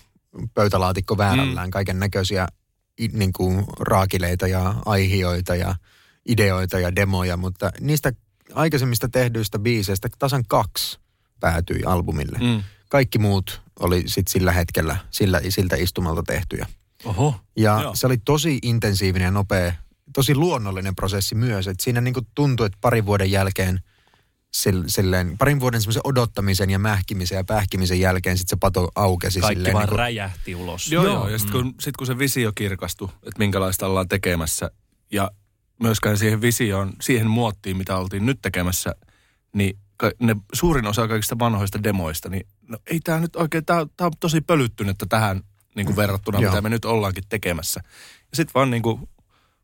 pöytälaatikko 0.54 1.18
väärällään, 1.18 1.68
mm. 1.68 1.72
kaiken 1.72 2.00
näköisiä 2.00 2.48
niin 3.14 3.34
kuin 3.34 3.66
raakileita 3.80 4.48
ja 4.48 4.76
aihioita 4.86 5.56
ja 5.56 5.76
ideoita 6.28 6.80
ja 6.80 6.96
demoja, 6.96 7.38
mutta 7.38 7.72
niistä 7.80 8.14
aikaisemmista 8.54 9.10
tehdyistä 9.10 9.60
biiseistä 9.60 10.10
tasan 10.20 10.44
kaksi 10.48 11.00
päätyi 11.40 11.84
albumille. 11.86 12.40
Mm. 12.40 12.64
Kaikki 12.90 13.20
muut 13.20 13.62
oli 13.80 14.04
sitten 14.06 14.32
sillä 14.32 14.52
hetkellä, 14.52 14.98
sillä, 15.12 15.42
siltä 15.50 15.76
istumalta 15.76 16.24
tehtyjä. 16.24 16.68
Oho. 17.06 17.36
Ja 17.58 17.80
Joo. 17.82 17.96
se 17.96 18.08
oli 18.08 18.18
tosi 18.18 18.60
intensiivinen 18.62 19.26
ja 19.26 19.32
nopea, 19.32 19.74
tosi 20.18 20.36
luonnollinen 20.36 20.96
prosessi 20.96 21.36
myös. 21.36 21.68
Että 21.68 21.84
siinä 21.84 22.02
niinku 22.02 22.22
tuntui, 22.36 22.66
että 22.66 22.78
parin 22.82 23.06
vuoden 23.06 23.32
jälkeen, 23.32 23.80
silleen, 24.88 25.38
parin 25.38 25.60
vuoden 25.60 25.82
semmoisen 25.82 26.02
odottamisen 26.04 26.70
ja 26.70 26.80
mähkimisen 26.80 27.36
ja 27.36 27.44
pähkimisen 27.44 28.00
jälkeen 28.00 28.38
sitten 28.38 28.50
se 28.50 28.60
pato 28.60 28.92
aukesi. 28.96 29.40
Kaikki 29.40 29.56
silleen, 29.56 29.74
vaan 29.74 29.84
niin 29.84 29.90
kuin, 29.90 30.00
räjähti 30.00 30.56
ulos. 30.56 30.92
Joo, 30.92 31.04
joo. 31.04 31.14
joo. 31.14 31.30
Ja 31.30 31.38
sitten 31.38 31.62
kun, 31.62 31.76
sit 31.80 31.98
kun 31.98 32.08
se 32.08 32.18
visio 32.18 32.52
kirkastui, 32.56 33.10
että 33.14 33.38
minkälaista 33.38 33.88
ollaan 33.88 34.08
tekemässä 34.08 34.72
ja 35.12 35.32
myöskään 35.84 36.18
siihen 36.18 36.42
visioon, 36.42 36.94
siihen 37.02 37.28
muottiin, 37.28 37.78
mitä 37.78 37.98
oltiin 37.98 38.26
nyt 38.26 38.40
tekemässä, 38.42 38.96
niin 39.54 39.80
ne 40.20 40.36
suurin 40.54 40.88
osa 40.88 41.08
kaikista 41.08 41.40
vanhoista 41.40 41.84
demoista, 41.84 42.30
niin 42.30 42.48
no 42.68 42.78
ei 42.88 43.00
tämä 43.00 43.20
nyt 43.20 43.36
oikein, 43.36 43.66
tämä 43.66 43.82
on 44.02 44.12
tosi 44.20 44.42
pölyttynyt 44.42 44.96
tähän 45.10 45.42
niin 45.76 45.86
kuin 45.86 45.96
verrattuna, 45.96 46.42
mitä 46.42 46.62
me 46.62 46.70
nyt 46.70 46.86
ollaankin 46.86 47.24
tekemässä. 47.30 47.82
Ja 48.32 48.38
sitten 48.38 48.54
vaan 48.54 48.72
niin 48.72 48.84
kuin 48.84 49.10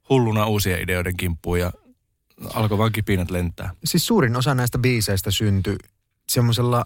hulluna 0.10 0.45
uusien 0.45 0.81
ideoiden 0.81 1.17
kimppuun 1.17 1.60
ja 1.60 1.72
alkoi 2.53 2.77
vaan 2.77 2.91
kipinät 2.91 3.31
lentää. 3.31 3.72
Siis 3.86 4.07
suurin 4.07 4.36
osa 4.36 4.55
näistä 4.55 4.77
biiseistä 4.77 5.31
syntyi 5.31 5.77
semmoisella 6.29 6.86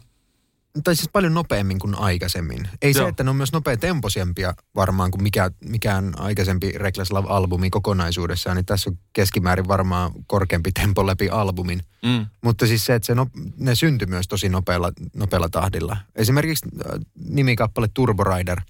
tai 0.84 0.96
siis 0.96 1.10
paljon 1.14 1.34
nopeammin 1.34 1.80
kuin 1.80 1.96
aikaisemmin. 1.96 2.70
Ei 2.82 2.92
Joo. 2.96 3.04
se, 3.04 3.10
että 3.10 3.24
ne 3.24 3.30
on 3.30 3.36
myös 3.36 3.54
nopeatempoisempia 3.54 4.54
varmaan 4.76 5.12
kuin 5.12 5.24
mikä, 5.24 5.52
mikään 5.60 6.14
aikaisempi 6.20 6.72
Reckless 6.72 7.12
Love-albumi 7.12 7.70
kokonaisuudessaan, 7.70 8.56
niin 8.56 8.66
tässä 8.66 8.90
on 8.90 8.98
keskimäärin 9.14 9.68
varmaan 9.68 10.12
korkeampi 10.28 10.72
tempo 10.72 11.08
läpi 11.08 11.30
albumin. 11.30 11.82
Mm. 12.06 12.26
Mutta 12.42 12.68
siis 12.68 12.86
se, 12.86 12.96
että 12.96 13.06
se 13.06 13.16
no, 13.16 13.28
ne 13.58 13.76
syntyi 13.76 14.08
myös 14.08 14.28
tosi 14.28 14.50
nopealla, 14.50 14.92
nopealla 15.14 15.50
tahdilla. 15.50 15.98
Esimerkiksi 16.16 16.66
äh, 16.66 17.00
nimikappale 17.30 17.88
Turbo 17.94 18.24
Rider. 18.24 18.62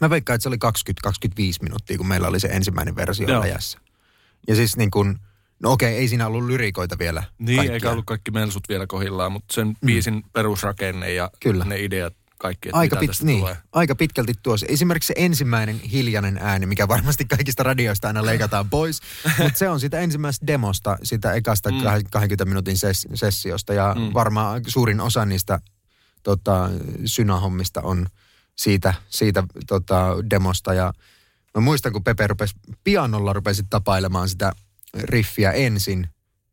Mä 0.00 0.10
veikkaan, 0.10 0.34
että 0.34 0.42
se 0.42 0.48
oli 0.48 0.56
20-25 1.08 1.12
minuuttia, 1.62 1.96
kun 1.96 2.08
meillä 2.08 2.28
oli 2.28 2.40
se 2.40 2.48
ensimmäinen 2.48 2.96
versio 2.96 3.28
Joo. 3.28 3.40
läjässä. 3.40 3.78
Ja 4.48 4.54
siis 4.54 4.76
niin 4.76 4.90
kuin 4.90 5.18
No 5.62 5.72
okei, 5.72 5.96
ei 5.96 6.08
siinä 6.08 6.26
ollut 6.26 6.44
lyrikoita 6.44 6.98
vielä. 6.98 7.22
Niin, 7.38 7.56
kaikkia. 7.56 7.74
eikä 7.74 7.90
ollut 7.90 8.06
kaikki 8.06 8.30
melsut 8.30 8.68
vielä 8.68 8.86
kohillaan, 8.86 9.32
mutta 9.32 9.54
sen 9.54 9.66
mm. 9.66 9.86
biisin 9.86 10.22
perusrakenne 10.32 11.12
ja 11.12 11.30
Kyllä. 11.40 11.64
ne 11.64 11.80
ideat 11.80 12.14
kaikki, 12.38 12.68
että 12.68 12.78
aika, 12.78 12.96
pit, 12.96 13.10
niin, 13.22 13.40
tulee. 13.40 13.56
aika 13.72 13.94
pitkälti 13.94 14.32
tuossa. 14.42 14.66
Esimerkiksi 14.68 15.06
se 15.06 15.14
ensimmäinen 15.16 15.80
hiljainen 15.80 16.38
ääni, 16.42 16.66
mikä 16.66 16.88
varmasti 16.88 17.24
kaikista 17.24 17.62
radioista 17.62 18.08
aina 18.08 18.24
leikataan 18.24 18.70
pois, 18.70 19.00
mutta 19.42 19.58
se 19.58 19.68
on 19.68 19.80
sitä 19.80 19.98
ensimmäisestä 19.98 20.46
demosta, 20.46 20.98
sitä 21.02 21.32
ekasta 21.32 21.70
mm. 21.72 21.78
20 22.10 22.44
minuutin 22.44 22.78
ses, 22.78 23.06
sessiosta 23.14 23.74
ja 23.74 23.94
mm. 23.98 24.14
varmaan 24.14 24.62
suurin 24.66 25.00
osa 25.00 25.24
niistä 25.24 25.60
tota, 26.22 26.70
synahommista 27.04 27.80
on 27.80 28.06
siitä, 28.56 28.94
siitä 29.08 29.44
tota, 29.66 30.16
demosta 30.30 30.74
ja 30.74 30.92
mä 31.54 31.60
muistan, 31.60 31.92
kun 31.92 32.04
Pepe 32.04 32.26
rupesi 32.26 32.54
pianolla 32.84 33.32
rupesi 33.32 33.62
tapailemaan 33.70 34.28
sitä 34.28 34.52
riffiä 34.94 35.52
ensin. 35.52 36.08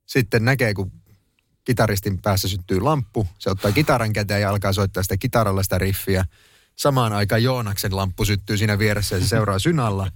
Sitten 0.06 0.46
näkee, 0.46 0.74
kun 0.74 0.92
kitaristin 1.64 2.20
päässä 2.22 2.48
syttyy 2.48 2.80
lamppu. 2.80 3.28
Se 3.40 3.50
ottaa 3.50 3.72
kitaran 3.72 4.14
käteen 4.14 4.42
ja 4.42 4.50
alkaa 4.50 4.74
soittaa 4.74 5.04
sitä 5.04 5.18
kitaralla 5.18 5.64
sitä 5.64 5.78
riffiä. 5.78 6.26
Samaan 6.76 7.14
aikaan 7.14 7.44
Joonaksen 7.44 7.96
lamppu 7.96 8.26
syttyy 8.26 8.58
siinä 8.58 8.80
vieressä 8.80 9.16
ja 9.16 9.22
se 9.22 9.28
seuraa 9.28 9.60
synalla. 9.60 10.12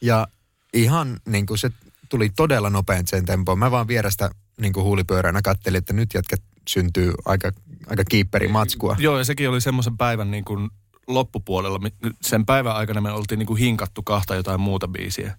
Ja 0.00 0.28
ihan 0.72 1.20
niin 1.28 1.46
kuin 1.46 1.58
se 1.58 1.70
tuli 2.08 2.30
todella 2.36 2.70
nopein 2.70 3.06
sen 3.06 3.24
tempoon. 3.24 3.58
Mä 3.58 3.70
vaan 3.70 3.88
vierestä 3.88 4.30
niin 4.60 4.72
kuin 4.72 4.84
huulipyöränä 4.84 5.42
kattelin, 5.42 5.78
että 5.78 5.92
nyt 5.92 6.14
jätkä 6.14 6.36
syntyy 6.68 7.12
aika, 7.24 7.52
aika 7.86 8.04
kiipperi 8.04 8.48
matskua. 8.48 8.96
Joo, 8.98 9.18
ja 9.18 9.24
sekin 9.24 9.48
oli 9.48 9.60
semmoisen 9.60 9.96
päivän 9.96 10.30
niin 10.30 10.44
kuin 10.44 10.70
loppupuolella. 11.06 11.80
Sen 12.22 12.46
päivän 12.46 12.76
aikana 12.76 13.00
me 13.00 13.12
oltiin 13.12 13.38
niin 13.38 13.46
kuin 13.46 13.58
hinkattu 13.58 14.02
kahta 14.02 14.34
jotain 14.34 14.60
muuta 14.60 14.88
biisiä. 14.88 15.38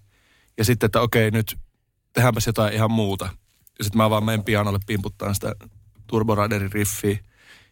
Ja 0.58 0.66
sitten, 0.66 0.88
että 0.88 1.02
okei, 1.02 1.32
nyt 1.32 1.58
tehdäänpäs 2.14 2.48
jotain 2.48 2.74
ihan 2.74 2.92
muuta. 2.92 3.26
Ja 3.78 3.84
sitten 3.84 3.98
mä 3.98 4.10
vaan 4.10 4.26
menen 4.26 4.44
pianolle 4.44 4.80
pimputtaan 4.88 5.36
sitä 5.36 5.56
Turbo 6.08 6.36
Riderin 6.36 6.72
riffiä. 6.72 7.18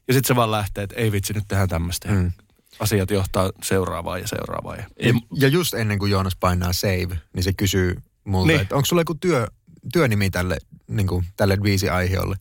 Ja 0.08 0.14
sitten 0.14 0.28
se 0.28 0.36
vaan 0.36 0.52
lähtee, 0.52 0.84
että 0.84 0.96
ei 0.96 1.12
vitsi, 1.12 1.34
nyt 1.34 1.44
tehdään 1.48 1.70
tämmöistä. 1.70 2.10
Mm. 2.12 2.32
Asiat 2.80 3.12
johtaa 3.12 3.52
seuraavaan 3.64 4.22
ja 4.22 4.28
seuraavaan. 4.28 4.78
Ja, 4.78 4.86
ja, 5.00 5.14
ja 5.34 5.48
just 5.48 5.74
ennen 5.74 6.00
kuin 6.00 6.12
Joonas 6.12 6.36
painaa 6.40 6.74
save, 6.74 7.20
niin 7.34 7.44
se 7.44 7.54
kysyy 7.54 7.98
multa, 8.24 8.48
niin. 8.48 8.62
että 8.62 8.76
onko 8.76 8.86
sulla 8.86 9.02
joku 9.02 9.16
työ, 9.16 9.48
työnimi 9.94 10.30
tälle, 10.30 10.58
niin 10.88 11.08
kuin, 11.08 11.26
tälle 11.38 11.58
viisi 11.64 11.90
aiheolle? 11.90 12.36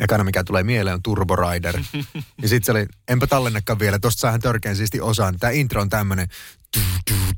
Ekana 0.00 0.24
mikä 0.24 0.44
tulee 0.44 0.62
mieleen 0.62 0.94
on 0.94 1.02
Turbo 1.02 1.36
Rider. 1.36 1.80
ja 2.42 2.48
sitten 2.48 2.64
se 2.64 2.72
oli, 2.72 2.86
enpä 3.08 3.26
tallennakaan 3.26 3.78
vielä, 3.78 3.98
tosta 3.98 4.20
saahan 4.20 4.40
törkeän 4.40 4.76
siisti 4.76 5.00
osaan. 5.00 5.38
Tämä 5.38 5.50
intro 5.50 5.80
on 5.80 5.88
tämmönen 5.88 6.28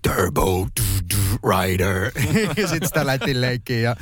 Turbo 0.02 0.68
Rider. 1.44 2.12
ja 2.62 2.68
sitten 2.68 2.88
sitä 2.88 3.06
lähtiin 3.06 3.40
leikkiin 3.40 3.82
ja, 3.82 3.96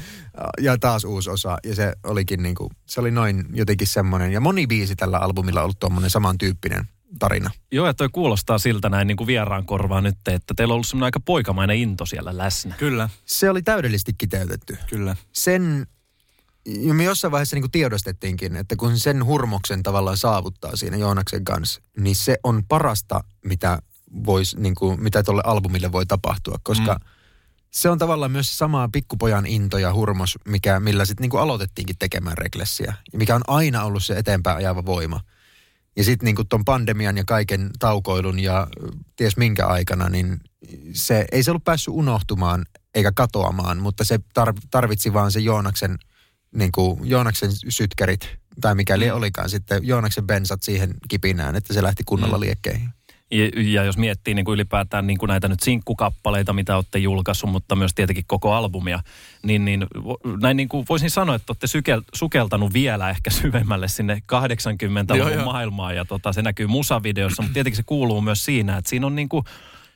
ja 0.60 0.78
taas 0.78 1.04
uusi 1.04 1.30
osa. 1.30 1.58
Ja 1.64 1.74
se 1.74 1.92
olikin 2.04 2.42
niinku, 2.42 2.70
se 2.86 3.00
oli 3.00 3.10
noin 3.10 3.44
jotenkin 3.52 3.86
semmoinen. 3.86 4.32
Ja 4.32 4.40
moni 4.40 4.66
biisi 4.66 4.96
tällä 4.96 5.18
albumilla 5.18 5.60
on 5.60 5.64
ollut 5.64 5.80
tuommoinen 5.80 6.10
samantyyppinen 6.10 6.88
tarina. 7.18 7.50
Joo, 7.72 7.86
ja 7.86 7.94
toi 7.94 8.08
kuulostaa 8.12 8.58
siltä 8.58 8.88
näin 8.88 9.06
niin 9.06 9.16
kuin 9.16 9.26
vieraan 9.26 9.66
korvaa 9.66 10.00
nyt, 10.00 10.16
että 10.28 10.54
teillä 10.56 10.72
on 10.72 10.74
ollut 10.74 10.86
semmoinen 10.86 11.06
aika 11.06 11.20
poikamainen 11.20 11.76
into 11.76 12.06
siellä 12.06 12.38
läsnä. 12.38 12.74
Kyllä. 12.78 13.08
Se 13.24 13.50
oli 13.50 13.62
täydellisesti 13.62 14.12
kiteytetty. 14.18 14.78
Kyllä. 14.88 15.16
Sen 15.32 15.86
me 16.92 17.04
jossain 17.04 17.32
vaiheessa 17.32 17.56
niin 17.56 17.62
kuin 17.62 17.70
tiedostettiinkin, 17.70 18.56
että 18.56 18.76
kun 18.76 18.98
sen 18.98 19.24
hurmoksen 19.24 19.82
tavallaan 19.82 20.16
saavuttaa 20.16 20.76
siinä 20.76 20.96
Joonaksen 20.96 21.44
kanssa, 21.44 21.80
niin 21.98 22.16
se 22.16 22.38
on 22.44 22.64
parasta, 22.68 23.24
mitä, 23.44 23.78
vois, 24.26 24.56
niin 24.56 24.74
kuin, 24.74 25.02
mitä 25.02 25.22
tuolle 25.22 25.42
albumille 25.44 25.92
voi 25.92 26.06
tapahtua, 26.06 26.56
koska 26.62 26.94
mm. 26.94 27.00
se 27.70 27.90
on 27.90 27.98
tavallaan 27.98 28.30
myös 28.30 28.58
sama 28.58 28.88
pikkupojan 28.92 29.46
into 29.46 29.78
ja 29.78 29.94
hurmos, 29.94 30.38
mikä, 30.48 30.80
millä 30.80 31.04
sitten 31.04 31.28
niin 31.28 31.40
aloitettiinkin 31.40 31.96
tekemään 31.98 32.38
reglessiä, 32.38 32.94
ja 33.12 33.18
mikä 33.18 33.34
on 33.34 33.42
aina 33.46 33.84
ollut 33.84 34.04
se 34.04 34.14
eteenpäin 34.14 34.56
ajava 34.56 34.84
voima. 34.84 35.20
Ja 35.96 36.04
sitten 36.04 36.24
niin 36.24 36.48
tuon 36.48 36.64
pandemian 36.64 37.16
ja 37.16 37.24
kaiken 37.26 37.70
taukoilun 37.78 38.38
ja 38.38 38.66
ties 39.16 39.36
minkä 39.36 39.66
aikana, 39.66 40.08
niin 40.08 40.40
se 40.92 41.24
ei 41.32 41.42
se 41.42 41.50
ollut 41.50 41.64
päässyt 41.64 41.94
unohtumaan 41.94 42.66
eikä 42.94 43.12
katoamaan, 43.12 43.78
mutta 43.78 44.04
se 44.04 44.20
tarvitsi 44.70 45.12
vaan 45.12 45.32
se 45.32 45.40
Joonaksen– 45.40 45.98
niin 46.54 46.72
kuin 46.72 47.00
Joonaksen 47.04 47.50
sytkärit 47.68 48.40
tai 48.60 48.74
mikäli 48.74 49.10
mm. 49.10 49.16
olikaan 49.16 49.50
sitten 49.50 49.80
Joonaksen 49.82 50.26
bensat 50.26 50.62
siihen 50.62 50.94
kipinään, 51.08 51.56
että 51.56 51.74
se 51.74 51.82
lähti 51.82 52.02
kunnolla 52.06 52.36
mm. 52.36 52.40
liekkeihin. 52.40 52.88
Ja, 53.30 53.50
ja 53.56 53.84
jos 53.84 53.98
miettii 53.98 54.34
niin 54.34 54.44
kuin 54.44 54.54
ylipäätään 54.54 55.06
niin 55.06 55.18
kuin 55.18 55.28
näitä 55.28 55.48
nyt 55.48 55.60
sinkkukappaleita, 55.60 56.52
mitä 56.52 56.76
olette 56.76 56.98
julkaissut, 56.98 57.50
mutta 57.50 57.76
myös 57.76 57.94
tietenkin 57.94 58.24
koko 58.26 58.52
albumia, 58.52 59.02
niin, 59.42 59.64
niin 59.64 59.86
näin 60.40 60.56
niin 60.56 60.68
kuin 60.68 60.86
voisin 60.88 61.10
sanoa, 61.10 61.34
että 61.34 61.50
olette 61.50 61.66
sykel, 61.66 62.02
sukeltanut 62.14 62.72
vielä 62.72 63.10
ehkä 63.10 63.30
syvemmälle 63.30 63.88
sinne 63.88 64.22
80-luvun 64.32 65.44
maailmaan 65.44 65.96
ja 65.96 66.04
tota, 66.04 66.32
se 66.32 66.42
näkyy 66.42 66.66
musavideossa, 66.66 67.42
mutta 67.42 67.54
tietenkin 67.54 67.76
se 67.76 67.82
kuuluu 67.86 68.20
myös 68.20 68.44
siinä, 68.44 68.76
että 68.76 68.88
siinä 68.88 69.06
on 69.06 69.16
niin 69.16 69.28
kuin 69.28 69.44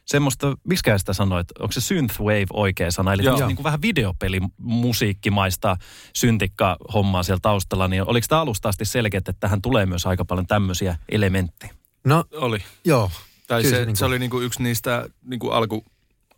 semmoista, 0.06 0.56
miksi 0.68 0.90
sitä 0.96 1.12
sanoit, 1.12 1.46
onko 1.58 1.72
se 1.72 1.80
synthwave 1.80 2.46
oikea 2.52 2.90
sana, 2.90 3.12
eli 3.12 3.22
niin 3.22 3.56
kuin 3.56 3.64
vähän 3.64 3.82
videopelimusiikkimaista 3.82 5.76
syntikka-hommaa 6.12 7.22
siellä 7.22 7.40
taustalla, 7.42 7.88
niin 7.88 8.08
oliko 8.08 8.26
tämä 8.28 8.40
alusta 8.40 8.68
asti 8.68 8.84
selkeä, 8.84 9.18
että 9.18 9.32
tähän 9.32 9.62
tulee 9.62 9.86
myös 9.86 10.06
aika 10.06 10.24
paljon 10.24 10.46
tämmöisiä 10.46 10.96
elementtejä? 11.08 11.74
No, 12.04 12.24
oli. 12.32 12.58
Joo. 12.84 13.10
Tai 13.46 13.62
se, 13.62 13.70
se, 13.70 13.84
niin 13.84 13.96
se 13.96 14.04
oli 14.04 14.18
niin 14.18 14.30
kuin 14.30 14.44
yksi 14.44 14.62
niistä 14.62 15.08
niin 15.22 15.40
kuin 15.40 15.52
alku, 15.52 15.84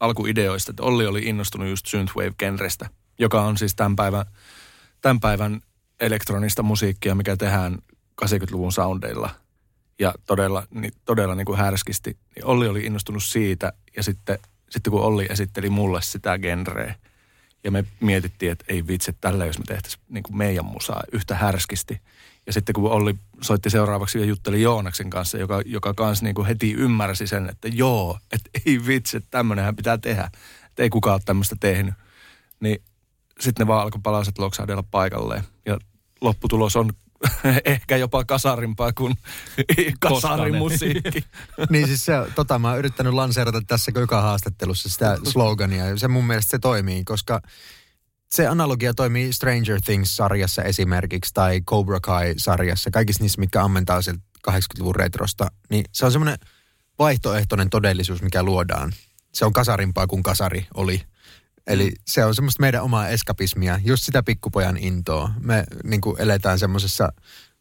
alkuideoista, 0.00 0.70
että 0.70 0.82
Olli 0.82 1.06
oli 1.06 1.22
innostunut 1.22 1.68
just 1.68 1.86
synthwave-genrestä, 1.86 2.88
joka 3.18 3.42
on 3.42 3.58
siis 3.58 3.74
tämän 3.74 3.96
päivän, 3.96 4.26
tämän 5.00 5.20
päivän 5.20 5.60
elektronista 6.00 6.62
musiikkia, 6.62 7.14
mikä 7.14 7.36
tehdään 7.36 7.78
80-luvun 8.24 8.72
soundeilla– 8.72 9.30
ja 9.98 10.14
todella, 10.26 10.66
niin, 10.70 10.92
todella 11.04 11.34
niin 11.34 11.46
kuin 11.46 11.58
härskisti. 11.58 12.16
Niin 12.34 12.44
Olli 12.44 12.68
oli 12.68 12.80
innostunut 12.80 13.24
siitä 13.24 13.72
ja 13.96 14.02
sitten, 14.02 14.38
sitten 14.70 14.90
kun 14.90 15.02
Olli 15.02 15.26
esitteli 15.30 15.70
mulle 15.70 16.02
sitä 16.02 16.38
genreä 16.38 16.94
ja 17.66 17.70
me 17.70 17.84
mietittiin, 18.00 18.52
että 18.52 18.64
ei 18.68 18.86
vitsi, 18.86 19.12
tällä 19.20 19.46
jos 19.46 19.58
me 19.58 19.64
tehtäisiin 19.64 20.02
niin 20.08 20.22
kuin 20.22 20.36
meidän 20.36 20.64
musaa 20.64 21.02
yhtä 21.12 21.34
härskisti. 21.34 22.00
Ja 22.46 22.52
sitten 22.52 22.72
kun 22.72 22.90
Olli 22.90 23.14
soitti 23.42 23.70
seuraavaksi 23.70 24.18
ja 24.18 24.24
jutteli 24.24 24.62
Joonaksen 24.62 25.10
kanssa, 25.10 25.38
joka, 25.38 25.62
joka 25.64 25.94
kanssa 25.94 26.24
niin 26.24 26.34
kuin 26.34 26.46
heti 26.46 26.72
ymmärsi 26.72 27.26
sen, 27.26 27.48
että 27.48 27.68
joo, 27.68 28.18
että 28.32 28.50
ei 28.66 28.86
vitsi, 28.86 29.20
tämmöinenhän 29.30 29.76
pitää 29.76 29.98
tehdä. 29.98 30.30
Että 30.66 30.82
ei 30.82 30.90
kukaan 30.90 31.14
ole 31.14 31.22
tämmöistä 31.24 31.56
tehnyt. 31.60 31.94
Niin 32.60 32.82
sitten 33.40 33.64
ne 33.64 33.68
vaan 33.68 33.82
alkoi 33.82 34.00
palaset 34.02 34.38
loksahdella 34.38 34.84
paikalleen. 34.90 35.42
Ja 35.66 35.78
lopputulos 36.20 36.76
on 36.76 36.92
ehkä 37.64 37.96
jopa 37.96 38.24
kasarimpaa 38.24 38.92
kuin 38.92 39.14
kasarin 40.00 40.56
musiikki. 40.56 41.24
niin 41.70 41.86
siis 41.86 42.04
se, 42.04 42.12
tota 42.34 42.58
mä 42.58 42.68
oon 42.68 42.78
yrittänyt 42.78 43.12
lanseerata 43.12 43.62
tässä 43.66 43.92
joka 43.94 44.20
haastattelussa 44.20 44.88
sitä 44.88 45.18
slogania. 45.24 45.86
Ja 45.86 45.98
se 45.98 46.08
mun 46.08 46.26
mielestä 46.26 46.50
se 46.50 46.58
toimii, 46.58 47.04
koska 47.04 47.40
se 48.30 48.46
analogia 48.46 48.94
toimii 48.94 49.32
Stranger 49.32 49.80
Things-sarjassa 49.80 50.62
esimerkiksi 50.62 51.34
tai 51.34 51.60
Cobra 51.60 52.00
Kai-sarjassa. 52.00 52.90
Kaikissa 52.90 53.22
niissä, 53.22 53.40
mitkä 53.40 53.62
ammentaa 53.62 54.02
sieltä 54.02 54.22
80-luvun 54.50 54.96
retrosta. 54.96 55.46
Niin 55.70 55.84
se 55.92 56.06
on 56.06 56.12
semmoinen 56.12 56.38
vaihtoehtoinen 56.98 57.70
todellisuus, 57.70 58.22
mikä 58.22 58.42
luodaan. 58.42 58.92
Se 59.32 59.44
on 59.44 59.52
kasarimpaa 59.52 60.06
kuin 60.06 60.22
kasari 60.22 60.66
oli. 60.74 61.02
Eli 61.66 61.92
se 62.06 62.24
on 62.24 62.34
semmoista 62.34 62.60
meidän 62.60 62.82
omaa 62.82 63.08
eskapismia, 63.08 63.80
just 63.84 64.04
sitä 64.04 64.22
pikkupojan 64.22 64.76
intoa. 64.76 65.30
Me 65.40 65.64
niin 65.84 66.00
kuin 66.00 66.20
eletään 66.20 66.58
semmoisessa 66.58 67.12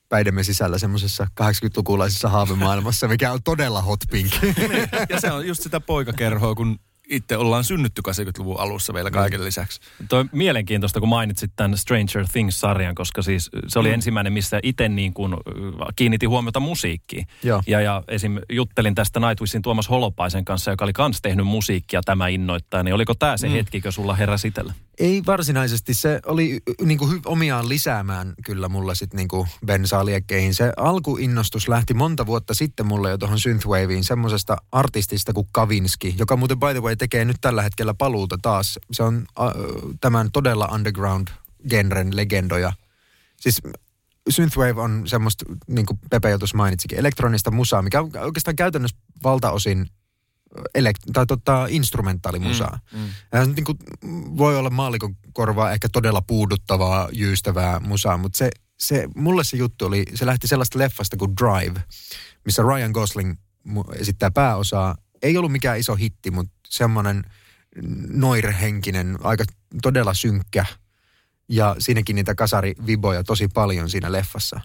päidemme 0.10 0.44
sisällä 0.44 0.78
semmoisessa 0.78 1.28
80-lukulaisessa 1.42 2.30
haavemaailmassa, 2.30 3.08
mikä 3.08 3.32
on 3.32 3.44
todella 3.44 3.82
hot 3.82 4.00
pink. 4.12 4.34
ja 5.10 5.22
se 5.22 5.32
on 5.32 5.48
just 5.48 5.64
sitä 5.64 5.80
poikakerhoa, 5.80 6.56
kun 6.56 6.80
itse 7.10 7.38
ollaan 7.38 7.64
synnytty 7.64 8.02
80-luvun 8.10 8.60
alussa 8.60 8.94
vielä 8.94 9.12
kaiken 9.12 9.40
mm. 9.40 9.46
lisäksi. 9.46 9.80
Toi 10.10 10.26
mielenkiintoista, 10.32 11.00
kun 11.00 11.10
mainitsit 11.10 11.52
tämän 11.56 11.78
Stranger 11.78 12.28
Things-sarjan, 12.32 12.96
koska 12.96 13.22
siis 13.22 13.50
se 13.68 13.80
oli 13.80 13.88
mm. 13.88 13.94
ensimmäinen, 13.94 14.34
missä 14.34 14.60
itse 14.64 14.90
niin 14.90 15.14
kuin 15.14 15.34
kiinnitin 15.96 16.30
huomiota 16.30 16.60
musiikkiin. 16.60 17.28
Joo. 17.44 17.62
Ja, 17.68 17.82
ja 17.82 18.04
esim. 18.08 18.38
juttelin 18.52 18.96
tästä 18.96 19.20
Nightwishin 19.20 19.62
Tuomas 19.62 19.90
Holopaisen 19.90 20.46
kanssa, 20.46 20.72
joka 20.72 20.86
oli 20.86 20.94
kans 20.94 21.22
tehnyt 21.22 21.46
musiikkia 21.46 22.02
tämä 22.06 22.28
innoittaa. 22.28 22.84
Niin 22.84 22.94
oliko 22.94 23.14
tämä 23.16 23.38
se 23.38 23.48
mm. 23.48 23.54
hetki, 23.54 23.82
kun 23.82 23.92
sulla 23.92 24.16
heräsi 24.16 24.48
itsellä? 24.48 24.74
Ei 25.00 25.22
varsinaisesti. 25.26 25.94
Se 25.94 26.20
oli 26.26 26.62
niin 26.82 26.98
kuin, 26.98 27.22
omiaan 27.26 27.70
lisäämään 27.70 28.34
kyllä 28.46 28.70
mulla 28.70 28.96
sitten 28.96 29.18
niin 29.18 29.28
kuin 29.28 29.48
bensaa 29.66 30.06
liekkeihin. 30.06 30.56
Se 30.56 30.74
alkuinnostus 30.78 31.68
lähti 31.68 31.94
monta 31.94 32.26
vuotta 32.26 32.54
sitten 32.54 32.86
mulle 32.86 33.10
jo 33.10 33.18
tuohon 33.18 33.40
Synthwaveen 33.40 34.04
semmoisesta 34.04 34.58
artistista 34.72 35.34
kuin 35.34 35.48
Kavinski, 35.52 36.16
joka 36.18 36.38
muuten 36.38 36.60
by 36.60 36.72
the 36.72 36.82
way 36.82 36.96
tekee 36.96 37.26
nyt 37.26 37.38
tällä 37.42 37.62
hetkellä 37.62 37.94
paluuta 37.94 38.38
taas. 38.42 38.80
Se 38.92 39.04
on 39.04 39.26
äh, 39.40 39.48
tämän 40.02 40.32
todella 40.32 40.70
underground-genren 40.74 42.16
legendoja. 42.16 42.74
Siis 43.40 43.62
Synthwave 44.30 44.82
on 44.82 45.04
semmoista, 45.06 45.46
niin 45.68 45.86
kuin 45.86 46.00
Pepe 46.10 46.30
jo 46.30 46.38
mainitsikin, 46.54 47.00
elektronista 47.00 47.52
musaa, 47.52 47.82
mikä 47.82 48.02
on 48.02 48.12
oikeastaan 48.22 48.56
käytännössä 48.56 48.98
valtaosin 49.24 49.90
elekt- 50.78 51.12
tai 51.14 51.26
tota, 51.26 51.68
instrumentaalimusaa. 51.70 52.80
Mm, 52.94 53.00
mm. 53.00 53.08
Ja 53.34 53.46
niin 53.46 53.64
kuin, 53.64 53.78
voi 54.38 54.58
olla 54.58 54.70
maalikon 54.70 55.16
korvaa 55.34 55.72
ehkä 55.72 55.90
todella 55.90 56.22
puuduttavaa, 56.22 57.10
jyystävää 57.12 57.80
musaa, 57.80 58.18
mutta 58.18 58.38
se, 58.38 58.50
se, 58.80 59.08
mulle 59.16 59.44
se 59.44 59.58
juttu 59.58 59.86
oli, 59.86 60.06
se 60.14 60.26
lähti 60.26 60.48
sellaista 60.48 60.80
leffasta 60.80 61.18
kuin 61.18 61.32
Drive, 61.42 61.82
missä 62.46 62.64
Ryan 62.64 62.92
Gosling 62.92 63.36
esittää 63.96 64.32
pääosaa. 64.32 64.98
Ei 65.22 65.38
ollut 65.38 65.52
mikään 65.52 65.80
iso 65.80 65.96
hitti, 65.96 66.32
mutta 66.32 66.54
semmoinen 66.70 67.24
noirhenkinen, 68.08 69.18
aika 69.24 69.44
todella 69.82 70.14
synkkä. 70.14 70.66
Ja 71.50 71.76
siinäkin 71.80 72.16
niitä 72.16 72.36
kasariviboja 72.36 73.24
tosi 73.24 73.48
paljon 73.48 73.90
siinä 73.90 74.12
leffassa. 74.12 74.62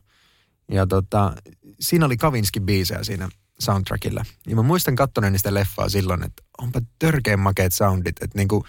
Ja 0.73 0.87
tota, 0.87 1.33
siinä 1.81 2.07
oli 2.07 2.17
Kavinski 2.17 2.61
biisejä 2.61 3.05
siinä 3.05 3.29
soundtrackilla. 3.61 4.25
Ja 4.47 4.57
mä 4.57 4.63
muistan 4.63 4.97
kattoneen 4.97 5.33
niistä 5.33 5.55
leffaa 5.55 5.89
silloin, 5.89 6.23
että 6.23 6.43
onpa 6.59 6.81
törkeän 6.99 7.41
makeat 7.41 7.73
soundit. 7.73 8.17
Että 8.23 8.39
niinku, 8.39 8.65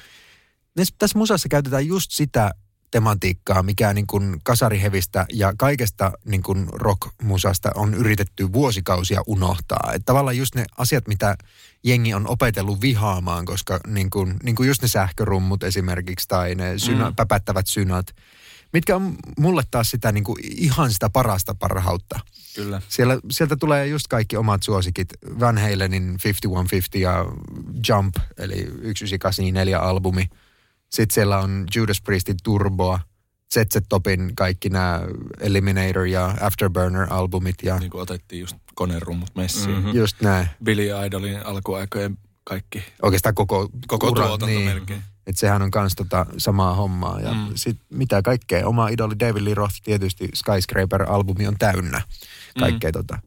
tässä 1.00 1.17
musassa 1.17 1.50
käytetään 1.50 1.88
just 1.88 2.12
sitä 2.12 2.51
tematiikkaa, 2.91 3.63
mikä 3.63 3.93
niin 3.93 4.07
kuin 4.07 4.38
kasarihevistä 4.43 5.25
ja 5.33 5.53
kaikesta 5.57 6.12
niin 6.25 6.43
kuin 6.43 6.67
rock-musasta 6.71 7.71
on 7.75 7.93
yritetty 7.93 8.53
vuosikausia 8.53 9.21
unohtaa. 9.27 9.91
Että 9.93 10.05
tavallaan 10.05 10.38
just 10.38 10.55
ne 10.55 10.65
asiat, 10.77 11.07
mitä 11.07 11.36
jengi 11.83 12.13
on 12.13 12.27
opetellut 12.27 12.81
vihaamaan, 12.81 13.45
koska 13.45 13.79
niin 13.88 14.10
kuin, 14.10 14.38
niin 14.43 14.55
kuin 14.55 14.67
just 14.67 14.81
ne 14.81 14.88
sähkörummut 14.88 15.63
esimerkiksi 15.63 16.27
tai 16.27 16.55
ne 16.55 16.79
syna, 16.79 17.10
mm. 17.10 17.15
päpättävät 17.15 17.67
synat– 17.67 18.06
mitkä 18.73 18.95
on 18.95 19.15
mulle 19.39 19.63
taas 19.71 19.91
sitä 19.91 20.12
niin 20.12 20.23
kuin 20.23 20.38
ihan 20.43 20.91
sitä 20.91 21.10
parasta 21.10 21.55
parhautta. 21.55 22.19
Kyllä. 22.55 22.81
Siellä, 22.88 23.19
sieltä 23.29 23.55
tulee 23.55 23.88
just 23.88 24.07
kaikki 24.07 24.38
omat 24.38 24.63
suosikit. 24.63 25.10
Van 25.39 25.57
Halenin 25.57 26.17
5150 26.23 26.97
ja 26.97 27.25
Jump, 27.88 28.15
eli 28.38 28.55
1984 28.55 29.79
albumi. 29.79 30.29
Sitten 30.89 31.13
siellä 31.13 31.39
on 31.39 31.65
Judas 31.75 32.01
Priestin 32.01 32.38
Turboa, 32.43 32.99
ZZ 33.53 33.77
Topin 33.89 34.31
kaikki 34.36 34.69
nämä 34.69 35.01
Eliminator 35.39 36.05
ja 36.05 36.36
Afterburner-albumit. 36.41 37.55
Ja... 37.63 37.79
Niin 37.79 37.91
kuin 37.91 38.01
otettiin 38.01 38.39
just 38.39 38.57
konerummut 38.75 39.29
messiin. 39.36 39.75
Mm-hmm. 39.75 39.95
Just 39.95 40.21
näin. 40.21 40.47
Billy 40.63 41.05
Idolin 41.05 41.45
alkuaikojen 41.45 42.17
kaikki. 42.43 42.84
Oikeastaan 43.01 43.36
koko, 43.36 43.69
koko 43.88 44.07
ura, 44.07 44.27
tuotanto 44.27 44.45
niin. 44.45 44.62
melkein. 44.62 45.03
Että 45.27 45.39
sehän 45.39 45.62
on 45.62 45.71
kans 45.71 45.95
tota 45.95 46.25
samaa 46.38 46.75
hommaa. 46.75 47.19
Ja 47.19 47.34
mm. 47.34 47.47
sit 47.55 47.77
mitä 47.89 48.21
kaikkea, 48.21 48.67
oma 48.67 48.89
idoli 48.89 49.19
David 49.19 49.43
Lee 49.43 49.53
Roth 49.53 49.75
tietysti 49.84 50.29
Skyscraper-albumi 50.34 51.47
on 51.47 51.55
täynnä 51.60 52.01
kaikkea 52.60 52.89
mm. 52.89 52.93
tota. 52.93 53.19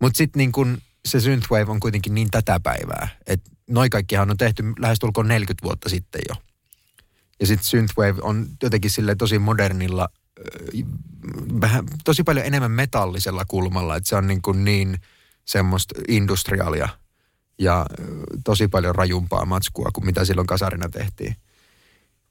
Mutta 0.00 0.16
sitten 0.16 0.38
niin 0.38 0.52
kun 0.52 0.78
se 1.04 1.20
Synthwave 1.20 1.70
on 1.70 1.80
kuitenkin 1.80 2.14
niin 2.14 2.30
tätä 2.30 2.60
päivää, 2.62 3.08
että 3.26 3.50
noi 3.70 3.90
kaikkihan 3.90 4.30
on 4.30 4.36
tehty 4.36 4.64
lähestulkoon 4.78 5.28
40 5.28 5.66
vuotta 5.66 5.88
sitten 5.88 6.20
jo. 6.28 6.34
Ja 7.40 7.46
sitten 7.46 7.64
Synthwave 7.64 8.18
on 8.22 8.46
jotenkin 8.62 8.90
sille 8.90 9.14
tosi 9.14 9.38
modernilla, 9.38 10.08
vähän, 11.60 11.84
tosi 12.04 12.22
paljon 12.22 12.46
enemmän 12.46 12.70
metallisella 12.70 13.44
kulmalla, 13.44 13.96
että 13.96 14.08
se 14.08 14.16
on 14.16 14.26
niin, 14.26 14.42
kuin 14.42 14.64
niin 14.64 14.98
semmoista 15.44 15.94
industriaalia– 16.08 16.88
ja 17.58 17.86
tosi 18.44 18.68
paljon 18.68 18.94
rajumpaa 18.94 19.44
matskua 19.44 19.90
kuin 19.92 20.06
mitä 20.06 20.24
silloin 20.24 20.46
kasarina 20.46 20.88
tehtiin. 20.88 21.36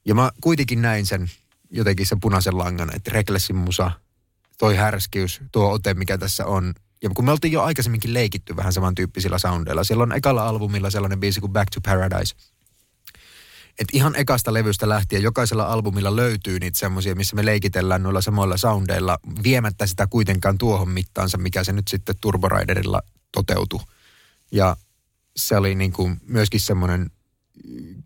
Ja 0.05 0.15
mä 0.15 0.31
kuitenkin 0.41 0.81
näin 0.81 1.05
sen 1.05 1.31
jotenkin 1.71 2.05
sen 2.05 2.19
punaisen 2.19 2.57
langan, 2.57 2.95
että 2.95 3.12
Recklessin 3.13 3.55
musa, 3.55 3.91
toi 4.57 4.75
härskyys, 4.75 5.41
tuo 5.51 5.71
ote, 5.71 5.93
mikä 5.93 6.17
tässä 6.17 6.45
on. 6.45 6.73
Ja 7.03 7.10
kun 7.10 7.25
me 7.25 7.31
oltiin 7.31 7.51
jo 7.51 7.62
aikaisemminkin 7.63 8.13
leikitty 8.13 8.55
vähän 8.55 8.73
samantyyppisillä 8.73 9.39
soundeilla. 9.39 9.84
Siellä 9.84 10.03
on 10.03 10.12
ekalla 10.12 10.47
albumilla 10.47 10.89
sellainen 10.89 11.19
biisi 11.19 11.39
kuin 11.39 11.53
Back 11.53 11.69
to 11.69 11.81
Paradise. 11.81 12.36
Et 13.79 13.88
ihan 13.93 14.15
ekasta 14.15 14.53
levystä 14.53 14.89
lähtien 14.89 15.23
jokaisella 15.23 15.63
albumilla 15.63 16.15
löytyy 16.15 16.60
niitä 16.60 16.79
semmoisia, 16.79 17.15
missä 17.15 17.36
me 17.36 17.45
leikitellään 17.45 18.03
noilla 18.03 18.21
samoilla 18.21 18.57
soundeilla, 18.57 19.17
viemättä 19.43 19.88
sitä 19.88 20.07
kuitenkaan 20.07 20.57
tuohon 20.57 20.89
mittaansa, 20.89 21.38
mikä 21.38 21.63
se 21.63 21.71
nyt 21.71 21.88
sitten 21.88 22.15
Turbo 22.21 22.49
Riderilla 22.49 23.01
toteutui. 23.31 23.79
Ja 24.51 24.75
se 25.35 25.57
oli 25.57 25.75
niin 25.75 25.91
kuin 25.91 26.21
myöskin 26.27 26.59
semmoinen 26.59 27.11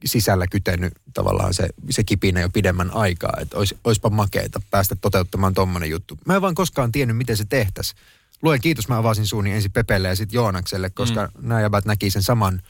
sisällä 0.05 0.47
kytenyt 0.47 0.93
tavallaan 1.13 1.53
se, 1.53 1.69
se 1.89 2.03
kipinä 2.03 2.41
jo 2.41 2.49
pidemmän 2.49 2.91
aikaa, 2.91 3.38
että 3.41 3.57
olis, 3.57 3.75
oispa 3.83 4.09
makeeta 4.09 4.61
päästä 4.71 4.95
toteuttamaan 4.95 5.53
tommonen 5.53 5.89
juttu. 5.89 6.19
Mä 6.25 6.35
en 6.35 6.41
vaan 6.41 6.55
koskaan 6.55 6.91
tiennyt, 6.91 7.17
miten 7.17 7.38
se 7.38 7.45
tehtäisiin. 7.45 7.99
Luen 8.41 8.61
kiitos, 8.61 8.88
mä 8.88 8.97
avasin 8.97 9.27
suuni 9.27 9.51
ensin 9.51 9.71
Pepelle 9.71 10.07
ja 10.07 10.15
sitten 10.15 10.35
Joonakselle, 10.35 10.89
koska 10.89 11.25
mm. 11.25 11.47
nämä 11.47 11.61
jäbät 11.61 11.85
näki 11.85 12.09
sen 12.09 12.23
saman 12.23 12.61